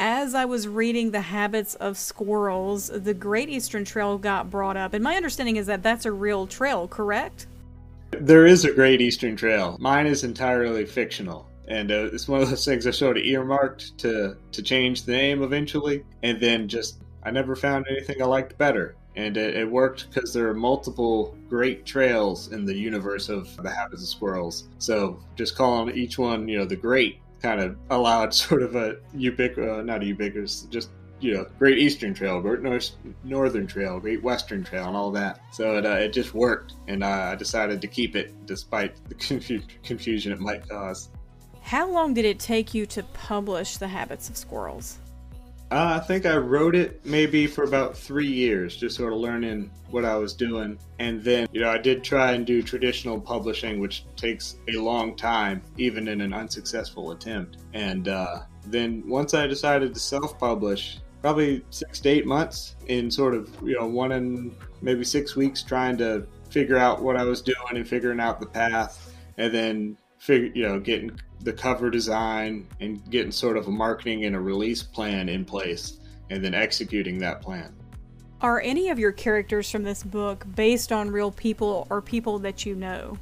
As 0.00 0.34
I 0.34 0.44
was 0.44 0.68
reading 0.68 1.10
The 1.10 1.20
Habits 1.20 1.74
of 1.74 1.98
Squirrels, 1.98 2.88
the 2.88 3.14
Great 3.14 3.48
Eastern 3.48 3.84
Trail 3.84 4.16
got 4.16 4.48
brought 4.48 4.76
up, 4.76 4.94
and 4.94 5.02
my 5.02 5.16
understanding 5.16 5.56
is 5.56 5.66
that 5.66 5.82
that's 5.82 6.06
a 6.06 6.12
real 6.12 6.46
trail, 6.46 6.86
correct? 6.86 7.48
There 8.12 8.46
is 8.46 8.64
a 8.64 8.72
Great 8.72 9.00
Eastern 9.00 9.34
Trail. 9.34 9.76
Mine 9.80 10.06
is 10.06 10.22
entirely 10.22 10.86
fictional. 10.86 11.47
And 11.68 11.90
uh, 11.92 12.08
it's 12.12 12.26
one 12.26 12.42
of 12.42 12.48
those 12.48 12.64
things 12.64 12.86
I 12.86 12.90
sort 12.90 13.18
of 13.18 13.24
earmarked 13.24 13.98
to, 13.98 14.36
to 14.52 14.62
change 14.62 15.04
the 15.04 15.12
name 15.12 15.42
eventually. 15.42 16.04
And 16.22 16.40
then 16.40 16.66
just, 16.66 16.98
I 17.22 17.30
never 17.30 17.54
found 17.54 17.86
anything 17.90 18.22
I 18.22 18.26
liked 18.26 18.56
better. 18.58 18.96
And 19.16 19.36
it, 19.36 19.56
it 19.56 19.70
worked 19.70 20.08
because 20.10 20.32
there 20.32 20.48
are 20.48 20.54
multiple 20.54 21.36
great 21.48 21.84
trails 21.84 22.52
in 22.52 22.64
the 22.64 22.74
universe 22.74 23.28
of 23.28 23.54
the 23.62 23.70
Habits 23.70 24.02
of 24.02 24.08
Squirrels. 24.08 24.68
So 24.78 25.20
just 25.36 25.56
calling 25.56 25.94
each 25.96 26.18
one, 26.18 26.48
you 26.48 26.58
know, 26.58 26.64
the 26.64 26.76
great 26.76 27.20
kind 27.42 27.60
of 27.60 27.76
allowed 27.90 28.32
sort 28.34 28.62
of 28.62 28.74
a 28.74 28.96
ubiquitous, 29.14 29.78
uh, 29.78 29.82
not 29.82 30.02
a 30.02 30.06
ubiquitous, 30.06 30.62
just 30.70 30.90
you 31.20 31.34
know, 31.34 31.46
Great 31.58 31.78
Eastern 31.78 32.14
Trail, 32.14 32.40
Great 32.40 32.62
North, 32.62 32.92
Northern 33.24 33.66
Trail, 33.66 33.98
Great 33.98 34.22
Western 34.22 34.62
Trail, 34.62 34.86
and 34.86 34.96
all 34.96 35.10
that. 35.10 35.40
So 35.50 35.76
it, 35.78 35.84
uh, 35.84 35.94
it 35.94 36.12
just 36.12 36.32
worked, 36.32 36.74
and 36.86 37.02
uh, 37.02 37.30
I 37.32 37.34
decided 37.34 37.80
to 37.80 37.88
keep 37.88 38.14
it 38.14 38.32
despite 38.46 38.94
the 39.08 39.14
confu- 39.26 39.62
confusion 39.82 40.32
it 40.32 40.38
might 40.38 40.68
cause. 40.68 41.10
How 41.68 41.86
long 41.86 42.14
did 42.14 42.24
it 42.24 42.38
take 42.38 42.72
you 42.72 42.86
to 42.86 43.02
publish 43.02 43.76
The 43.76 43.88
Habits 43.88 44.30
of 44.30 44.38
Squirrels? 44.38 44.96
Uh, 45.70 46.00
I 46.00 46.06
think 46.06 46.24
I 46.24 46.38
wrote 46.38 46.74
it 46.74 47.04
maybe 47.04 47.46
for 47.46 47.64
about 47.64 47.94
three 47.94 48.26
years, 48.26 48.74
just 48.74 48.96
sort 48.96 49.12
of 49.12 49.18
learning 49.18 49.70
what 49.90 50.06
I 50.06 50.16
was 50.16 50.32
doing. 50.32 50.78
And 50.98 51.22
then, 51.22 51.46
you 51.52 51.60
know, 51.60 51.68
I 51.68 51.76
did 51.76 52.02
try 52.02 52.32
and 52.32 52.46
do 52.46 52.62
traditional 52.62 53.20
publishing, 53.20 53.80
which 53.80 54.06
takes 54.16 54.56
a 54.74 54.78
long 54.78 55.14
time, 55.14 55.60
even 55.76 56.08
in 56.08 56.22
an 56.22 56.32
unsuccessful 56.32 57.10
attempt. 57.10 57.58
And 57.74 58.08
uh, 58.08 58.44
then 58.66 59.06
once 59.06 59.34
I 59.34 59.46
decided 59.46 59.92
to 59.92 60.00
self 60.00 60.38
publish, 60.38 61.00
probably 61.20 61.62
six 61.68 62.00
to 62.00 62.08
eight 62.08 62.24
months 62.24 62.76
in 62.86 63.10
sort 63.10 63.34
of, 63.34 63.54
you 63.62 63.78
know, 63.78 63.86
one 63.86 64.12
and 64.12 64.56
maybe 64.80 65.04
six 65.04 65.36
weeks 65.36 65.62
trying 65.62 65.98
to 65.98 66.26
figure 66.48 66.78
out 66.78 67.02
what 67.02 67.18
I 67.18 67.24
was 67.24 67.42
doing 67.42 67.58
and 67.76 67.86
figuring 67.86 68.20
out 68.20 68.40
the 68.40 68.46
path. 68.46 69.14
And 69.36 69.52
then 69.52 69.98
figure, 70.18 70.50
you 70.54 70.62
know, 70.62 70.80
getting 70.80 71.18
the 71.42 71.52
cover 71.52 71.90
design 71.90 72.66
and 72.80 73.08
getting 73.10 73.32
sort 73.32 73.56
of 73.56 73.68
a 73.68 73.70
marketing 73.70 74.24
and 74.24 74.34
a 74.34 74.40
release 74.40 74.82
plan 74.82 75.28
in 75.28 75.44
place 75.44 76.00
and 76.30 76.44
then 76.44 76.54
executing 76.54 77.18
that 77.18 77.40
plan. 77.40 77.72
Are 78.40 78.60
any 78.60 78.88
of 78.90 78.98
your 78.98 79.12
characters 79.12 79.70
from 79.70 79.82
this 79.82 80.02
book 80.02 80.46
based 80.54 80.92
on 80.92 81.10
real 81.10 81.30
people 81.32 81.86
or 81.90 82.00
people 82.00 82.38
that 82.40 82.64
you 82.64 82.74
know? 82.74 83.18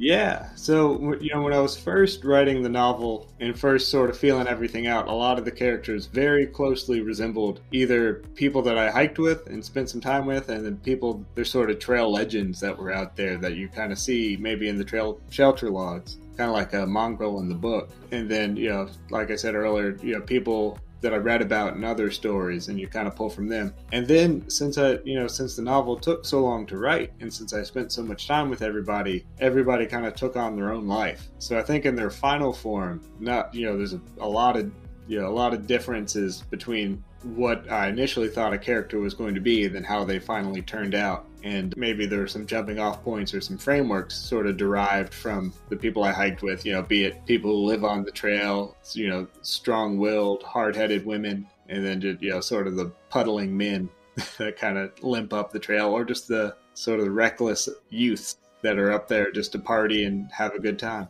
Yeah. 0.00 0.48
So, 0.54 1.14
you 1.20 1.34
know, 1.34 1.42
when 1.42 1.52
I 1.52 1.58
was 1.58 1.76
first 1.76 2.24
writing 2.24 2.62
the 2.62 2.68
novel 2.68 3.26
and 3.40 3.58
first 3.58 3.90
sort 3.90 4.10
of 4.10 4.16
feeling 4.16 4.46
everything 4.46 4.86
out, 4.86 5.08
a 5.08 5.12
lot 5.12 5.38
of 5.38 5.44
the 5.44 5.50
characters 5.50 6.06
very 6.06 6.46
closely 6.46 7.00
resembled 7.00 7.60
either 7.72 8.22
people 8.36 8.62
that 8.62 8.78
I 8.78 8.90
hiked 8.90 9.18
with 9.18 9.48
and 9.48 9.62
spent 9.62 9.90
some 9.90 10.00
time 10.00 10.24
with, 10.24 10.50
and 10.50 10.64
then 10.64 10.76
people, 10.76 11.24
they're 11.34 11.44
sort 11.44 11.68
of 11.68 11.80
trail 11.80 12.12
legends 12.12 12.60
that 12.60 12.78
were 12.78 12.92
out 12.92 13.16
there 13.16 13.38
that 13.38 13.56
you 13.56 13.68
kind 13.68 13.90
of 13.90 13.98
see 13.98 14.38
maybe 14.40 14.68
in 14.68 14.78
the 14.78 14.84
trail 14.84 15.20
shelter 15.30 15.68
logs, 15.68 16.18
kind 16.38 16.48
of 16.48 16.54
like 16.54 16.72
a 16.72 16.86
mongrel 16.86 17.40
in 17.40 17.48
the 17.48 17.54
book. 17.54 17.90
And 18.12 18.30
then, 18.30 18.56
you 18.56 18.70
know, 18.70 18.88
like 19.10 19.30
I 19.30 19.36
said 19.36 19.54
earlier, 19.54 19.98
you 20.02 20.14
know, 20.14 20.20
people 20.22 20.78
that 21.00 21.12
I 21.14 21.16
read 21.16 21.42
about 21.42 21.76
in 21.76 21.84
other 21.84 22.10
stories, 22.10 22.66
and 22.68 22.80
you 22.80 22.88
kind 22.88 23.06
of 23.06 23.14
pull 23.14 23.30
from 23.30 23.46
them. 23.46 23.72
And 23.92 24.06
then, 24.06 24.48
since 24.50 24.78
I, 24.78 24.98
you 25.04 25.14
know, 25.14 25.28
since 25.28 25.54
the 25.54 25.62
novel 25.62 25.96
took 25.96 26.24
so 26.24 26.40
long 26.40 26.66
to 26.66 26.76
write, 26.76 27.12
and 27.20 27.32
since 27.32 27.52
I 27.52 27.62
spent 27.62 27.92
so 27.92 28.02
much 28.02 28.26
time 28.26 28.50
with 28.50 28.62
everybody, 28.62 29.24
everybody 29.38 29.86
kind 29.86 30.06
of 30.06 30.14
took 30.14 30.36
on 30.36 30.56
their 30.56 30.72
own 30.72 30.88
life. 30.88 31.28
So 31.38 31.56
I 31.56 31.62
think 31.62 31.84
in 31.84 31.94
their 31.94 32.10
final 32.10 32.52
form, 32.52 33.00
not, 33.20 33.54
you 33.54 33.66
know, 33.66 33.76
there's 33.76 33.94
a, 33.94 34.00
a 34.20 34.26
lot 34.26 34.56
of, 34.56 34.72
you 35.06 35.20
know, 35.20 35.28
a 35.28 35.30
lot 35.30 35.54
of 35.54 35.68
differences 35.68 36.42
between 36.50 37.04
what 37.22 37.70
I 37.70 37.88
initially 37.88 38.28
thought 38.28 38.52
a 38.52 38.58
character 38.58 38.98
was 38.98 39.14
going 39.14 39.34
to 39.34 39.40
be 39.40 39.66
than 39.66 39.84
how 39.84 40.04
they 40.04 40.18
finally 40.18 40.62
turned 40.62 40.94
out. 40.94 41.26
And 41.42 41.76
maybe 41.76 42.06
there 42.06 42.22
are 42.22 42.28
some 42.28 42.46
jumping 42.46 42.78
off 42.78 43.02
points 43.02 43.32
or 43.32 43.40
some 43.40 43.58
frameworks 43.58 44.16
sort 44.16 44.46
of 44.46 44.56
derived 44.56 45.14
from 45.14 45.52
the 45.68 45.76
people 45.76 46.02
I 46.02 46.12
hiked 46.12 46.42
with, 46.42 46.66
you 46.66 46.72
know, 46.72 46.82
be 46.82 47.04
it 47.04 47.24
people 47.26 47.50
who 47.50 47.66
live 47.66 47.84
on 47.84 48.04
the 48.04 48.10
trail, 48.10 48.76
you 48.92 49.08
know, 49.08 49.26
strong 49.42 49.98
willed, 49.98 50.42
hard 50.42 50.74
headed 50.74 51.06
women, 51.06 51.46
and 51.68 51.84
then 51.84 52.00
just, 52.00 52.22
you 52.22 52.30
know, 52.30 52.40
sort 52.40 52.66
of 52.66 52.76
the 52.76 52.90
puddling 53.10 53.56
men 53.56 53.88
that 54.38 54.58
kind 54.58 54.78
of 54.78 54.92
limp 55.02 55.32
up 55.32 55.52
the 55.52 55.58
trail, 55.58 55.88
or 55.88 56.04
just 56.04 56.28
the 56.28 56.56
sort 56.74 57.00
of 57.00 57.08
reckless 57.08 57.68
youths 57.90 58.36
that 58.62 58.78
are 58.78 58.92
up 58.92 59.06
there 59.06 59.30
just 59.30 59.52
to 59.52 59.58
party 59.58 60.04
and 60.04 60.30
have 60.32 60.54
a 60.54 60.58
good 60.58 60.78
time. 60.78 61.08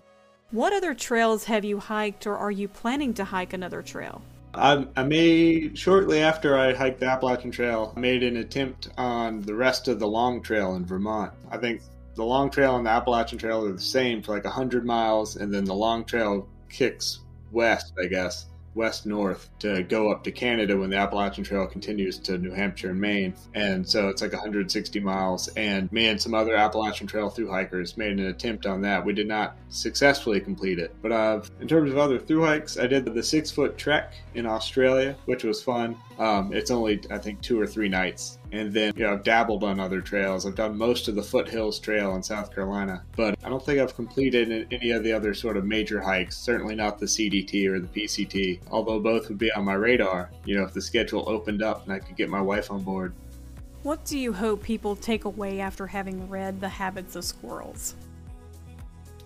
What 0.51 0.73
other 0.73 0.95
trails 0.95 1.45
have 1.45 1.65
you 1.65 1.79
hiked, 1.79 2.27
or 2.27 2.37
are 2.37 2.51
you 2.51 2.69
planning 2.69 3.15
to 3.15 3.25
hike 3.25 3.53
another 3.53 3.83
trail? 3.83 4.23
I, 4.55 4.87
I 4.97 5.03
made 5.05 5.79
shortly 5.79 6.21
after 6.21 6.57
I 6.57 6.75
hiked 6.75 7.01
the 7.01 7.07
Appalachian 7.07 7.51
Trail, 7.51 7.93
I 7.97 8.01
made 8.01 8.23
an 8.23 8.37
attempt 8.37 8.89
on 8.97 9.43
the 9.43 9.55
rest 9.55 9.89
of 9.89 9.99
the 9.99 10.09
Long 10.09 10.43
Trail 10.43 10.75
in 10.75 10.85
Vermont. 10.85 11.33
I 11.51 11.59
think 11.59 11.83
the 12.15 12.25
Long 12.25 12.51
Trail 12.51 12.77
and 12.77 12.87
the 12.87 12.91
Appalachian 12.91 13.39
Trail 13.39 13.65
are 13.67 13.73
the 13.73 13.81
same 13.81 14.23
for 14.23 14.33
like 14.33 14.45
100 14.45 14.85
miles, 14.85 15.37
and 15.37 15.53
then 15.53 15.65
the 15.65 15.75
Long 15.75 16.05
Trail 16.05 16.49
kicks 16.69 17.21
west, 17.53 17.93
I 18.03 18.07
guess, 18.07 18.47
west 18.79 19.05
north 19.05 19.51
to 19.59 19.83
go 19.83 20.11
up 20.11 20.23
to 20.25 20.31
Canada 20.31 20.79
when 20.79 20.89
the 20.89 20.97
Appalachian 20.97 21.45
Trail 21.45 21.67
continues 21.67 22.19
to 22.21 22.39
New 22.39 22.53
Hampshire 22.53 22.91
and 22.91 23.01
Maine. 23.01 23.35
And 23.55 23.87
so 23.87 24.09
it's 24.09 24.23
like 24.23 24.33
160 24.33 25.01
miles. 25.01 25.49
And 25.49 25.91
me 25.93 26.07
and 26.07 26.21
some 26.21 26.33
other 26.33 26.55
Appalachian 26.55 27.07
Trail 27.07 27.29
through 27.29 27.51
hikers 27.51 27.97
made 27.97 28.13
an 28.13 28.27
attempt 28.27 28.65
on 28.65 28.81
that. 28.83 29.05
We 29.05 29.13
did 29.13 29.27
not 29.27 29.57
successfully 29.69 30.41
complete 30.41 30.79
it. 30.79 30.95
But 31.03 31.13
uh, 31.13 31.43
in 31.61 31.69
terms 31.69 31.91
of 31.91 31.99
other 31.99 32.19
through 32.19 32.45
hikes, 32.45 32.79
I 32.79 32.87
did 32.87 33.05
the 33.05 33.23
six 33.23 33.51
foot 33.51 33.77
trek 33.77 34.15
in 34.35 34.47
Australia, 34.47 35.17
which 35.27 35.43
was 35.45 35.61
fun. 35.61 35.97
Um, 36.19 36.53
it's 36.53 36.71
only, 36.71 37.01
I 37.11 37.19
think, 37.19 37.43
two 37.43 37.61
or 37.61 37.67
three 37.67 37.89
nights. 37.89 38.39
And 38.51 38.73
then, 38.73 38.95
you 38.97 39.05
know, 39.05 39.13
I've 39.13 39.25
dabbled 39.25 39.63
on 39.63 39.79
other 39.79 40.01
trails. 40.01 40.47
I've 40.47 40.55
done 40.55 40.77
most 40.77 41.07
of 41.09 41.15
the 41.15 41.23
Foothills 41.23 41.79
Trail 41.79 42.15
in 42.15 42.23
South 42.23 42.55
Carolina, 42.55 43.03
but 43.15 43.37
I 43.45 43.49
don't 43.49 43.65
think 43.65 43.79
I've 43.79 43.95
completed 43.95 44.69
any 44.71 44.91
of 44.91 45.05
the 45.05 45.13
other 45.13 45.35
sort 45.35 45.57
of 45.57 45.67
major 45.67 46.01
hikes, 46.01 46.39
certainly 46.39 46.75
not 46.75 46.99
the 46.99 47.07
CDT 47.07 47.67
or 47.69 47.79
the 47.79 47.89
PCT, 47.89 48.61
although 48.71 49.01
both 49.01 49.29
would 49.29 49.39
be 49.39 49.53
on 49.53 49.65
my 49.65 49.75
radar, 49.75 50.31
you 50.45 50.57
know, 50.57 50.65
if 50.65 50.73
the 50.73 50.81
schedule 50.81 51.29
opened 51.29 51.63
up 51.63 51.85
and 51.85 51.93
I 51.93 51.99
could 51.99 52.17
get 52.17 52.31
my 52.31 52.41
wife 52.41 52.71
on 52.71 52.83
board. 52.83 53.13
What 53.83 54.05
do 54.05 54.19
you 54.19 54.33
hope 54.33 54.63
people 54.63 54.97
take 54.97 55.25
away 55.25 55.61
after 55.61 55.87
having 55.87 56.29
read 56.29 56.61
The 56.61 56.69
Habits 56.69 57.17
of 57.17 57.25
Squirrels? 57.25 57.95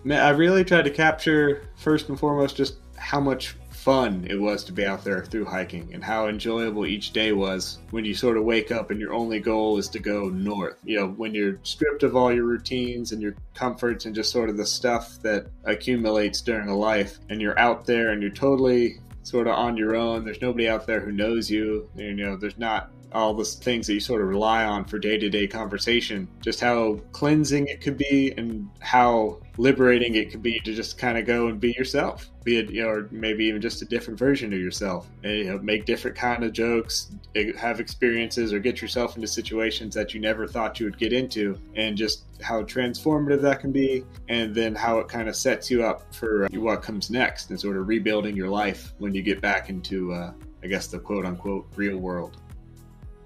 I 0.09 0.29
really 0.31 0.65
tried 0.65 0.83
to 0.83 0.91
capture, 0.91 1.69
first 1.77 2.09
and 2.09 2.19
foremost, 2.19 2.57
just 2.57 2.75
how 2.97 3.21
much 3.21 3.55
fun 3.83 4.25
it 4.29 4.39
was 4.39 4.63
to 4.63 4.71
be 4.71 4.85
out 4.85 5.03
there 5.03 5.25
through 5.25 5.43
hiking 5.43 5.93
and 5.93 6.01
how 6.01 6.27
enjoyable 6.27 6.85
each 6.85 7.11
day 7.11 7.33
was 7.33 7.79
when 7.91 8.05
you 8.05 8.15
sort 8.15 8.37
of 8.37 8.45
wake 8.45 8.71
up 8.71 8.91
and 8.91 8.99
your 8.99 9.13
only 9.13 9.39
goal 9.39 9.77
is 9.77 9.89
to 9.89 9.99
go 9.99 10.29
north. 10.29 10.77
You 10.85 10.99
know, 10.99 11.07
when 11.09 11.35
you're 11.35 11.59
stripped 11.63 12.03
of 12.03 12.15
all 12.15 12.33
your 12.33 12.45
routines 12.45 13.11
and 13.11 13.21
your 13.21 13.35
comforts 13.53 14.05
and 14.05 14.15
just 14.15 14.31
sort 14.31 14.49
of 14.49 14.55
the 14.55 14.65
stuff 14.65 15.21
that 15.23 15.47
accumulates 15.65 16.39
during 16.39 16.69
a 16.69 16.77
life 16.77 17.19
and 17.29 17.41
you're 17.41 17.59
out 17.59 17.85
there 17.85 18.11
and 18.11 18.21
you're 18.21 18.31
totally 18.31 18.99
sort 19.23 19.47
of 19.47 19.55
on 19.55 19.75
your 19.75 19.95
own. 19.95 20.23
There's 20.23 20.41
nobody 20.41 20.69
out 20.69 20.87
there 20.87 21.01
who 21.01 21.11
knows 21.11 21.49
you. 21.49 21.89
You 21.95 22.13
know, 22.13 22.37
there's 22.37 22.57
not 22.57 22.89
all 23.13 23.33
the 23.33 23.45
things 23.45 23.87
that 23.87 23.93
you 23.93 23.99
sort 23.99 24.21
of 24.21 24.27
rely 24.27 24.65
on 24.65 24.85
for 24.85 24.97
day 24.97 25.17
to 25.17 25.29
day 25.29 25.47
conversation, 25.47 26.27
just 26.41 26.59
how 26.59 26.99
cleansing 27.11 27.67
it 27.67 27.81
could 27.81 27.97
be 27.97 28.33
and 28.37 28.69
how 28.79 29.39
liberating 29.57 30.15
it 30.15 30.31
could 30.31 30.41
be 30.41 30.59
to 30.59 30.73
just 30.73 30.97
kind 30.97 31.17
of 31.17 31.25
go 31.25 31.47
and 31.47 31.59
be 31.59 31.71
yourself, 31.77 32.29
be 32.43 32.57
it, 32.57 32.69
you 32.69 32.83
know, 32.83 32.89
or 32.89 33.07
maybe 33.11 33.45
even 33.45 33.61
just 33.61 33.81
a 33.81 33.85
different 33.85 34.19
version 34.19 34.53
of 34.53 34.59
yourself, 34.59 35.07
and, 35.23 35.37
you 35.37 35.43
know, 35.45 35.57
make 35.59 35.85
different 35.85 36.15
kind 36.17 36.43
of 36.43 36.51
jokes, 36.53 37.11
have 37.57 37.79
experiences, 37.79 38.51
or 38.51 38.59
get 38.59 38.81
yourself 38.81 39.15
into 39.15 39.27
situations 39.27 39.95
that 39.95 40.13
you 40.13 40.19
never 40.19 40.47
thought 40.47 40.79
you 40.79 40.85
would 40.85 40.97
get 40.97 41.13
into, 41.13 41.57
and 41.75 41.95
just 41.97 42.23
how 42.41 42.61
transformative 42.63 43.41
that 43.41 43.59
can 43.59 43.71
be, 43.71 44.03
and 44.29 44.53
then 44.53 44.75
how 44.75 44.99
it 44.99 45.07
kind 45.07 45.29
of 45.29 45.35
sets 45.35 45.71
you 45.71 45.83
up 45.83 46.13
for 46.13 46.47
what 46.53 46.81
comes 46.81 47.09
next 47.09 47.49
and 47.49 47.59
sort 47.59 47.77
of 47.77 47.87
rebuilding 47.87 48.35
your 48.35 48.49
life 48.49 48.93
when 48.97 49.13
you 49.13 49.21
get 49.21 49.39
back 49.41 49.69
into, 49.69 50.11
uh, 50.11 50.31
I 50.63 50.67
guess, 50.67 50.87
the 50.87 50.99
quote 50.99 51.25
unquote 51.25 51.67
real 51.75 51.97
world. 51.97 52.37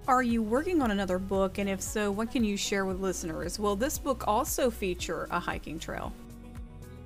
Are 0.06 0.22
you 0.22 0.42
working 0.42 0.80
on 0.80 0.90
another 0.90 1.18
book? 1.18 1.58
And 1.58 1.68
if 1.68 1.82
so, 1.82 2.10
what 2.10 2.30
can 2.30 2.42
you 2.42 2.56
share 2.56 2.86
with 2.86 2.98
listeners? 2.98 3.58
Will 3.58 3.76
this 3.76 3.98
book 3.98 4.24
also 4.26 4.70
feature 4.70 5.28
a 5.30 5.38
hiking 5.38 5.78
trail? 5.78 6.14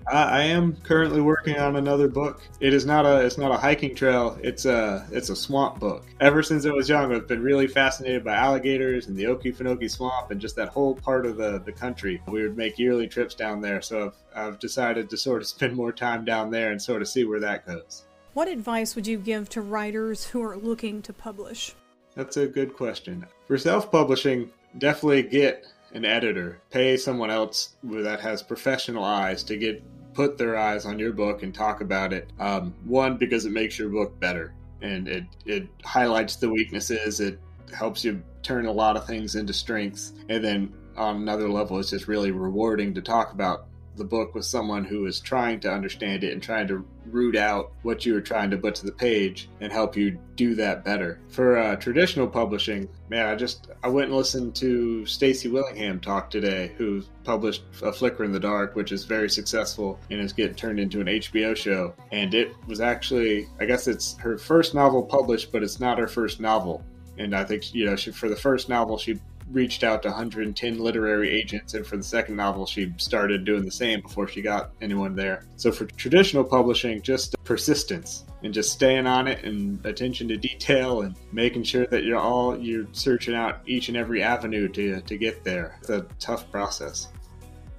I 0.07 0.43
am 0.43 0.77
currently 0.77 1.21
working 1.21 1.59
on 1.59 1.77
another 1.77 2.09
book. 2.09 2.43
It 2.61 2.73
is 2.73 2.85
not 2.85 3.07
a 3.07 3.25
it's 3.25 3.39
not 3.39 3.51
a 3.51 3.57
hiking 3.57 3.95
trail. 3.95 4.39
It's 4.43 4.65
a 4.65 5.07
it's 5.11 5.31
a 5.31 5.37
swamp 5.37 5.79
book. 5.79 6.05
Ever 6.21 6.43
since 6.43 6.67
I 6.67 6.71
was 6.71 6.89
young, 6.89 7.15
I've 7.15 7.29
been 7.29 7.43
really 7.43 7.67
fascinated 7.67 8.25
by 8.25 8.35
alligators 8.35 9.07
and 9.07 9.17
the 9.17 9.25
Okefenokee 9.25 9.91
Swamp 9.91 10.31
and 10.31 10.41
just 10.41 10.57
that 10.57 10.69
whole 10.69 10.95
part 10.95 11.27
of 11.27 11.37
the, 11.37 11.61
the 11.61 11.73
country. 11.73 12.21
We 12.27 12.43
would 12.43 12.57
make 12.57 12.79
yearly 12.79 13.09
trips 13.09 13.35
down 13.35 13.61
there, 13.61 13.81
so 13.83 14.13
I've, 14.35 14.47
I've 14.47 14.59
decided 14.59 15.09
to 15.11 15.17
sort 15.17 15.43
of 15.43 15.49
spend 15.49 15.75
more 15.75 15.93
time 15.93 16.25
down 16.25 16.51
there 16.51 16.71
and 16.73 16.81
sort 16.81 17.03
of 17.03 17.09
see 17.09 17.25
where 17.25 17.41
that 17.41 17.67
goes. 17.67 18.05
What 18.35 18.49
advice 18.49 18.97
would 18.97 19.07
you 19.07 19.19
give 19.19 19.49
to 19.51 19.61
writers 19.61 20.25
who 20.25 20.43
are 20.43 20.57
looking 20.57 21.03
to 21.03 21.13
publish? 21.13 21.75
That's 22.15 22.39
a 22.39 22.47
good 22.47 22.75
question. 22.75 23.27
For 23.47 23.59
self 23.59 23.91
publishing, 23.91 24.51
definitely 24.79 25.23
get 25.23 25.67
an 25.95 26.05
editor. 26.05 26.61
Pay 26.71 26.97
someone 26.97 27.31
else 27.31 27.77
that 27.83 28.21
has 28.21 28.43
professional 28.43 29.05
eyes 29.05 29.43
to 29.45 29.57
get 29.57 29.83
put 30.15 30.37
their 30.37 30.57
eyes 30.59 30.85
on 30.85 30.99
your 30.99 31.13
book 31.13 31.43
and 31.43 31.55
talk 31.55 31.81
about 31.81 32.13
it. 32.13 32.31
Um, 32.39 32.75
one, 32.85 33.17
because 33.17 33.47
it 33.47 33.53
makes 33.53 33.79
your 33.79 33.89
book 33.89 34.19
better 34.21 34.55
and 34.81 35.09
it, 35.09 35.25
it 35.47 35.69
highlights 35.85 36.37
the 36.37 36.51
weaknesses. 36.51 37.21
It 37.21 37.41
helps 37.75 38.05
you 38.05 38.23
turn 38.43 38.67
a 38.67 38.73
lot 38.73 38.97
of 38.97 39.07
things 39.07 39.37
into 39.37 39.53
strengths. 39.53 40.13
And 40.29 40.45
then 40.45 40.75
on 40.97 41.17
another 41.17 41.49
level, 41.49 41.79
it's 41.79 41.91
just 41.91 42.09
really 42.09 42.31
rewarding 42.31 42.93
to 42.95 43.01
talk 43.01 43.33
about 43.33 43.67
the 43.97 44.05
book 44.05 44.35
with 44.35 44.45
someone 44.45 44.85
who 44.85 45.07
is 45.07 45.21
trying 45.21 45.61
to 45.61 45.73
understand 45.73 46.25
it 46.25 46.33
and 46.33 46.43
trying 46.43 46.67
to 46.69 46.85
root 47.07 47.37
out 47.37 47.73
what 47.83 48.07
you 48.07 48.15
were 48.15 48.21
trying 48.21 48.51
to 48.51 48.57
put 48.57 48.75
to 48.77 48.87
the 48.87 48.93
page 48.93 49.49
and 49.61 49.73
help 49.73 49.97
you 49.97 50.19
do 50.37 50.55
that 50.55 50.85
better. 50.85 51.21
For 51.29 51.59
uh, 51.59 51.77
traditional 51.77 52.27
publishing, 52.27 52.89
man, 53.11 53.27
I 53.27 53.35
just 53.35 53.69
I 53.83 53.89
went 53.89 54.09
and 54.09 54.17
listened 54.17 54.55
to 54.57 55.05
Stacy 55.07 55.49
Willingham 55.49 56.01
talk 56.01 56.31
today, 56.31 56.73
who 56.79 57.03
published 57.25 57.65
A 57.83 57.93
Flicker 57.93 58.25
in 58.25 58.33
the 58.33 58.41
Dark, 58.41 58.75
which 58.77 58.93
is 58.93 59.05
very 59.05 59.29
successful 59.29 59.99
and 60.11 60.21
is 60.21 60.33
getting 60.33 60.55
turned 60.55 60.81
into 60.81 61.01
an 61.01 61.07
HBO 61.07 61.57
show. 61.57 61.95
And 62.13 62.35
it 62.35 62.55
was 62.67 62.81
actually, 62.81 63.49
I 63.61 63.67
guess 63.67 63.87
it's 63.87 64.17
her 64.19 64.39
first 64.39 64.75
novel 64.75 65.03
published, 65.03 65.53
but 65.53 65.63
it's 65.63 65.81
not 65.81 65.99
her 65.99 66.09
first 66.09 66.41
novel. 66.41 66.85
And 67.19 67.37
I 67.37 67.45
think 67.45 67.75
you 67.75 67.85
know, 67.85 67.97
she, 67.97 68.11
for 68.11 68.29
the 68.29 68.37
first 68.37 68.69
novel, 68.69 68.97
she 68.97 69.21
reached 69.53 69.85
out 69.85 70.03
to 70.03 70.09
110 70.09 70.79
literary 70.79 71.31
agents, 71.31 71.75
and 71.75 71.87
for 71.87 71.97
the 71.97 72.03
second 72.03 72.37
novel, 72.37 72.67
she 72.67 72.93
started 72.97 73.45
doing 73.45 73.65
the 73.65 73.71
same 73.71 74.01
before 74.01 74.27
she 74.29 74.43
got 74.43 74.73
anyone 74.81 75.15
there. 75.15 75.47
So 75.57 75.71
for 75.71 75.85
traditional 75.85 76.45
publishing, 76.45 77.03
just 77.03 77.35
persistence 77.45 78.25
and 78.43 78.53
just 78.53 78.73
staying 78.73 79.07
on 79.07 79.29
it 79.29 79.45
and 79.45 79.85
attention 79.87 80.29
to 80.29 80.37
detail 80.37 81.03
and 81.03 81.17
making 81.33 81.63
sure 81.63 81.87
that 81.87 82.05
you're 82.05 82.19
all 82.19 82.59
you're 82.59 82.87
searching 82.93 83.35
out 83.35 83.61
each 83.67 83.89
and 83.89 83.97
every 83.97 84.23
avenue 84.23 84.69
to 84.69 85.01
to 85.01 85.17
get 85.17 85.45
there. 85.45 85.79
It's 85.81 85.91
a 85.91 86.07
tough 86.19 86.51
process. 86.51 87.09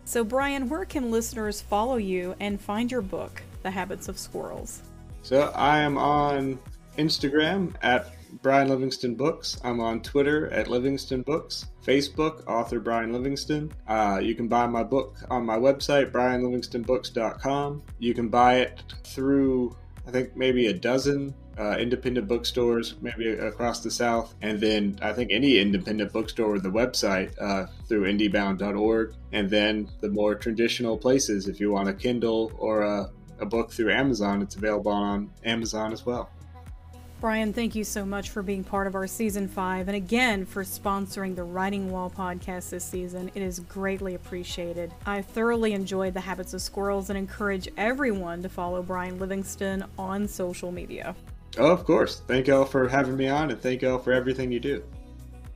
So 0.05 0.23
Brian, 0.23 0.67
where 0.67 0.85
can 0.85 1.11
listeners 1.11 1.61
follow 1.61 1.95
you 1.95 2.35
and 2.39 2.59
find 2.59 2.91
your 2.91 3.01
book, 3.01 3.41
The 3.61 3.71
Habits 3.71 4.09
of 4.09 4.17
Squirrels? 4.17 4.81
So 5.21 5.51
I 5.55 5.79
am 5.79 5.97
on 5.97 6.59
Instagram 6.97 7.73
at 7.81 8.13
Brian 8.41 8.69
Livingston 8.69 9.15
Books. 9.15 9.59
I'm 9.63 9.79
on 9.79 10.01
Twitter 10.01 10.49
at 10.51 10.67
Livingston 10.67 11.21
Books, 11.21 11.67
Facebook, 11.85 12.45
author 12.47 12.79
Brian 12.79 13.13
Livingston. 13.13 13.71
Uh, 13.87 14.19
you 14.21 14.35
can 14.35 14.47
buy 14.47 14.65
my 14.67 14.83
book 14.83 15.17
on 15.29 15.45
my 15.45 15.57
website, 15.57 16.11
brianlivingstonbooks.com. 16.11 17.83
You 17.99 18.13
can 18.13 18.29
buy 18.29 18.59
it 18.59 18.83
through, 19.03 19.75
I 20.07 20.11
think, 20.11 20.35
maybe 20.35 20.67
a 20.67 20.73
dozen 20.73 21.33
uh, 21.57 21.77
independent 21.77 22.27
bookstores, 22.27 22.95
maybe 23.01 23.29
across 23.29 23.81
the 23.81 23.91
South. 23.91 24.33
And 24.41 24.59
then 24.59 24.97
I 25.01 25.13
think 25.13 25.31
any 25.31 25.59
independent 25.59 26.11
bookstore 26.11 26.51
with 26.51 26.63
the 26.63 26.71
website 26.71 27.33
uh, 27.39 27.67
through 27.87 28.11
indiebound.org. 28.11 29.13
And 29.31 29.49
then 29.49 29.89
the 30.01 30.09
more 30.09 30.35
traditional 30.35 30.97
places, 30.97 31.47
if 31.47 31.59
you 31.59 31.71
want 31.71 31.89
a 31.89 31.93
Kindle 31.93 32.51
or 32.57 32.81
a, 32.81 33.11
a 33.39 33.45
book 33.45 33.71
through 33.71 33.91
Amazon, 33.91 34.41
it's 34.41 34.55
available 34.55 34.91
on 34.91 35.29
Amazon 35.43 35.93
as 35.93 36.05
well. 36.05 36.29
Brian, 37.23 37.53
thank 37.53 37.73
you 37.73 37.85
so 37.85 38.05
much 38.05 38.31
for 38.31 38.43
being 38.43 38.65
part 38.65 38.85
of 38.85 38.95
our 38.95 39.07
season 39.07 39.47
five 39.47 39.87
and 39.87 39.95
again 39.95 40.45
for 40.45 40.61
sponsoring 40.61 41.37
the 41.37 41.43
Writing 41.45 41.89
Wall 41.89 42.09
podcast 42.09 42.69
this 42.69 42.83
season. 42.83 43.31
It 43.33 43.41
is 43.41 43.61
greatly 43.61 44.15
appreciated. 44.15 44.91
I 45.05 45.21
thoroughly 45.21 45.71
enjoyed 45.71 46.15
the 46.15 46.19
habits 46.19 46.53
of 46.53 46.61
squirrels 46.61 47.09
and 47.09 47.17
encourage 47.17 47.69
everyone 47.77 48.43
to 48.43 48.49
follow 48.49 48.83
Brian 48.83 49.19
Livingston 49.19 49.85
on 49.97 50.27
social 50.27 50.69
media. 50.69 51.15
Oh, 51.57 51.71
of 51.71 51.85
course. 51.85 52.23
Thank 52.27 52.47
y'all 52.47 52.65
for 52.65 52.89
having 52.89 53.15
me 53.15 53.29
on 53.29 53.51
and 53.51 53.61
thank 53.61 53.83
y'all 53.83 53.99
for 53.99 54.11
everything 54.11 54.51
you 54.51 54.59
do. 54.59 54.83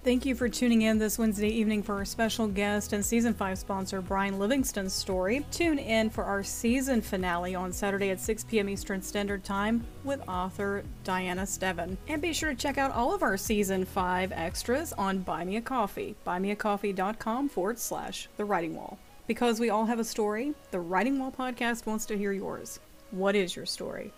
Thank 0.03 0.25
you 0.25 0.35
for 0.35 0.47
tuning 0.47 0.83
in 0.83 0.99
this 0.99 1.19
Wednesday 1.19 1.49
evening 1.49 1.83
for 1.83 1.95
our 1.95 2.05
special 2.05 2.47
guest 2.47 2.93
and 2.93 3.05
season 3.05 3.33
5 3.33 3.57
sponsor, 3.57 4.01
Brian 4.01 4.39
Livingston's 4.39 4.93
story. 4.93 5.45
Tune 5.51 5.79
in 5.79 6.09
for 6.09 6.23
our 6.23 6.43
season 6.43 7.01
finale 7.01 7.55
on 7.55 7.73
Saturday 7.73 8.09
at 8.11 8.21
6 8.21 8.45
p.m. 8.45 8.69
Eastern 8.69 9.01
Standard 9.01 9.43
Time 9.43 9.83
with 10.05 10.21
author 10.29 10.83
Diana 11.03 11.45
Steven. 11.45 11.97
And 12.07 12.21
be 12.21 12.31
sure 12.31 12.51
to 12.51 12.55
check 12.55 12.77
out 12.77 12.91
all 12.91 13.13
of 13.13 13.21
our 13.21 13.35
season 13.35 13.83
5 13.83 14.31
extras 14.31 14.93
on 14.93 15.19
Buy 15.19 15.43
Me 15.43 15.57
a 15.57 15.61
Coffee, 15.61 16.15
buymeacoffee.com 16.25 17.49
forward 17.49 17.77
slash 17.77 18.29
The 18.37 18.45
Writing 18.45 18.75
Wall. 18.75 18.97
Because 19.27 19.59
we 19.59 19.71
all 19.71 19.85
have 19.85 19.99
a 19.99 20.05
story, 20.05 20.53
the 20.71 20.79
Writing 20.79 21.19
Wall 21.19 21.33
podcast 21.37 21.85
wants 21.85 22.05
to 22.05 22.17
hear 22.17 22.31
yours. 22.31 22.79
What 23.11 23.35
is 23.35 23.57
your 23.57 23.65
story? 23.65 24.13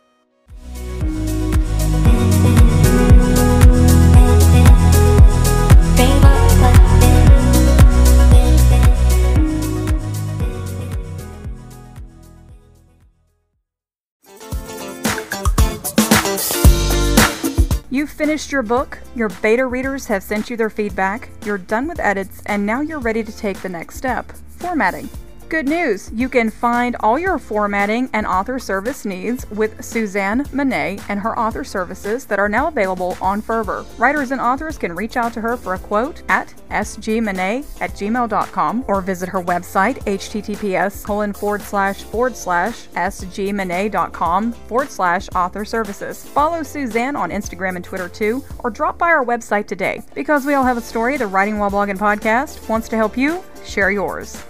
Finished 18.19 18.51
your 18.51 18.61
book, 18.61 18.99
your 19.15 19.29
beta 19.41 19.65
readers 19.65 20.05
have 20.05 20.21
sent 20.21 20.49
you 20.49 20.57
their 20.57 20.69
feedback, 20.69 21.29
you're 21.45 21.57
done 21.57 21.87
with 21.87 22.01
edits, 22.01 22.41
and 22.47 22.65
now 22.65 22.81
you're 22.81 22.99
ready 22.99 23.23
to 23.23 23.31
take 23.37 23.57
the 23.61 23.69
next 23.69 23.95
step 23.95 24.29
formatting. 24.57 25.07
Good 25.49 25.67
news! 25.67 26.11
You 26.13 26.29
can 26.29 26.51
find 26.51 26.95
all 26.99 27.17
your 27.17 27.39
formatting 27.39 28.07
and 28.13 28.27
author 28.27 28.59
service 28.59 29.03
needs 29.03 29.49
with 29.49 29.83
Suzanne 29.83 30.45
Monet 30.53 30.99
and 31.09 31.19
her 31.19 31.37
author 31.39 31.63
services 31.63 32.25
that 32.25 32.37
are 32.37 32.47
now 32.47 32.67
available 32.67 33.17
on 33.19 33.41
Fervor. 33.41 33.83
Writers 33.97 34.29
and 34.29 34.39
authors 34.39 34.77
can 34.77 34.95
reach 34.95 35.17
out 35.17 35.33
to 35.33 35.41
her 35.41 35.57
for 35.57 35.73
a 35.73 35.79
quote 35.79 36.21
at 36.29 36.53
sgmonet 36.69 37.65
at 37.81 37.89
gmail.com 37.93 38.85
or 38.87 39.01
visit 39.01 39.27
her 39.27 39.41
website 39.41 39.97
https 40.03 41.03
colon 41.03 41.33
forward 41.33 41.63
slash 41.63 42.03
forward 42.03 42.35
slash 42.35 42.85
sgmonet.com 42.89 44.51
forward 44.51 44.91
slash 44.91 45.29
author 45.33 45.65
services. 45.65 46.25
Follow 46.25 46.61
Suzanne 46.61 47.15
on 47.15 47.31
Instagram 47.31 47.75
and 47.75 47.83
Twitter 47.83 48.07
too, 48.07 48.43
or 48.59 48.69
drop 48.69 48.99
by 48.99 49.09
our 49.09 49.25
website 49.25 49.65
today. 49.65 50.03
Because 50.13 50.45
we 50.45 50.53
all 50.53 50.63
have 50.63 50.77
a 50.77 50.81
story, 50.81 51.17
the 51.17 51.25
Writing 51.25 51.57
While 51.57 51.71
Blogging 51.71 51.97
podcast 51.97 52.69
wants 52.69 52.87
to 52.89 52.95
help 52.95 53.17
you 53.17 53.43
share 53.65 53.89
yours. 53.89 54.45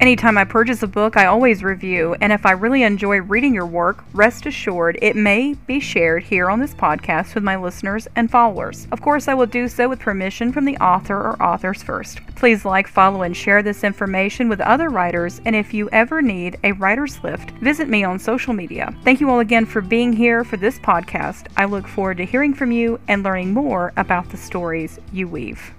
Anytime 0.00 0.38
I 0.38 0.44
purchase 0.44 0.84
a 0.84 0.86
book, 0.86 1.16
I 1.16 1.26
always 1.26 1.64
review, 1.64 2.14
and 2.20 2.32
if 2.32 2.46
I 2.46 2.52
really 2.52 2.84
enjoy 2.84 3.20
reading 3.20 3.52
your 3.52 3.66
work, 3.66 4.04
rest 4.12 4.46
assured 4.46 4.96
it 5.02 5.16
may 5.16 5.54
be 5.66 5.80
shared 5.80 6.22
here 6.22 6.48
on 6.48 6.60
this 6.60 6.72
podcast 6.72 7.34
with 7.34 7.42
my 7.42 7.56
listeners 7.56 8.06
and 8.14 8.30
followers. 8.30 8.86
Of 8.92 9.00
course, 9.00 9.26
I 9.26 9.34
will 9.34 9.46
do 9.46 9.66
so 9.66 9.88
with 9.88 9.98
permission 9.98 10.52
from 10.52 10.66
the 10.66 10.76
author 10.76 11.16
or 11.16 11.42
authors 11.42 11.82
first. 11.82 12.24
Please 12.36 12.64
like, 12.64 12.86
follow, 12.86 13.22
and 13.22 13.36
share 13.36 13.60
this 13.60 13.82
information 13.82 14.48
with 14.48 14.60
other 14.60 14.88
writers, 14.88 15.40
and 15.44 15.56
if 15.56 15.74
you 15.74 15.90
ever 15.90 16.22
need 16.22 16.58
a 16.62 16.72
writer's 16.72 17.20
lift, 17.24 17.50
visit 17.58 17.88
me 17.88 18.04
on 18.04 18.20
social 18.20 18.54
media. 18.54 18.94
Thank 19.02 19.20
you 19.20 19.28
all 19.28 19.40
again 19.40 19.66
for 19.66 19.80
being 19.80 20.12
here 20.12 20.44
for 20.44 20.56
this 20.56 20.78
podcast. 20.78 21.48
I 21.56 21.64
look 21.64 21.88
forward 21.88 22.18
to 22.18 22.24
hearing 22.24 22.54
from 22.54 22.70
you 22.70 23.00
and 23.08 23.24
learning 23.24 23.52
more 23.52 23.92
about 23.96 24.30
the 24.30 24.36
stories 24.36 25.00
you 25.12 25.26
weave. 25.26 25.74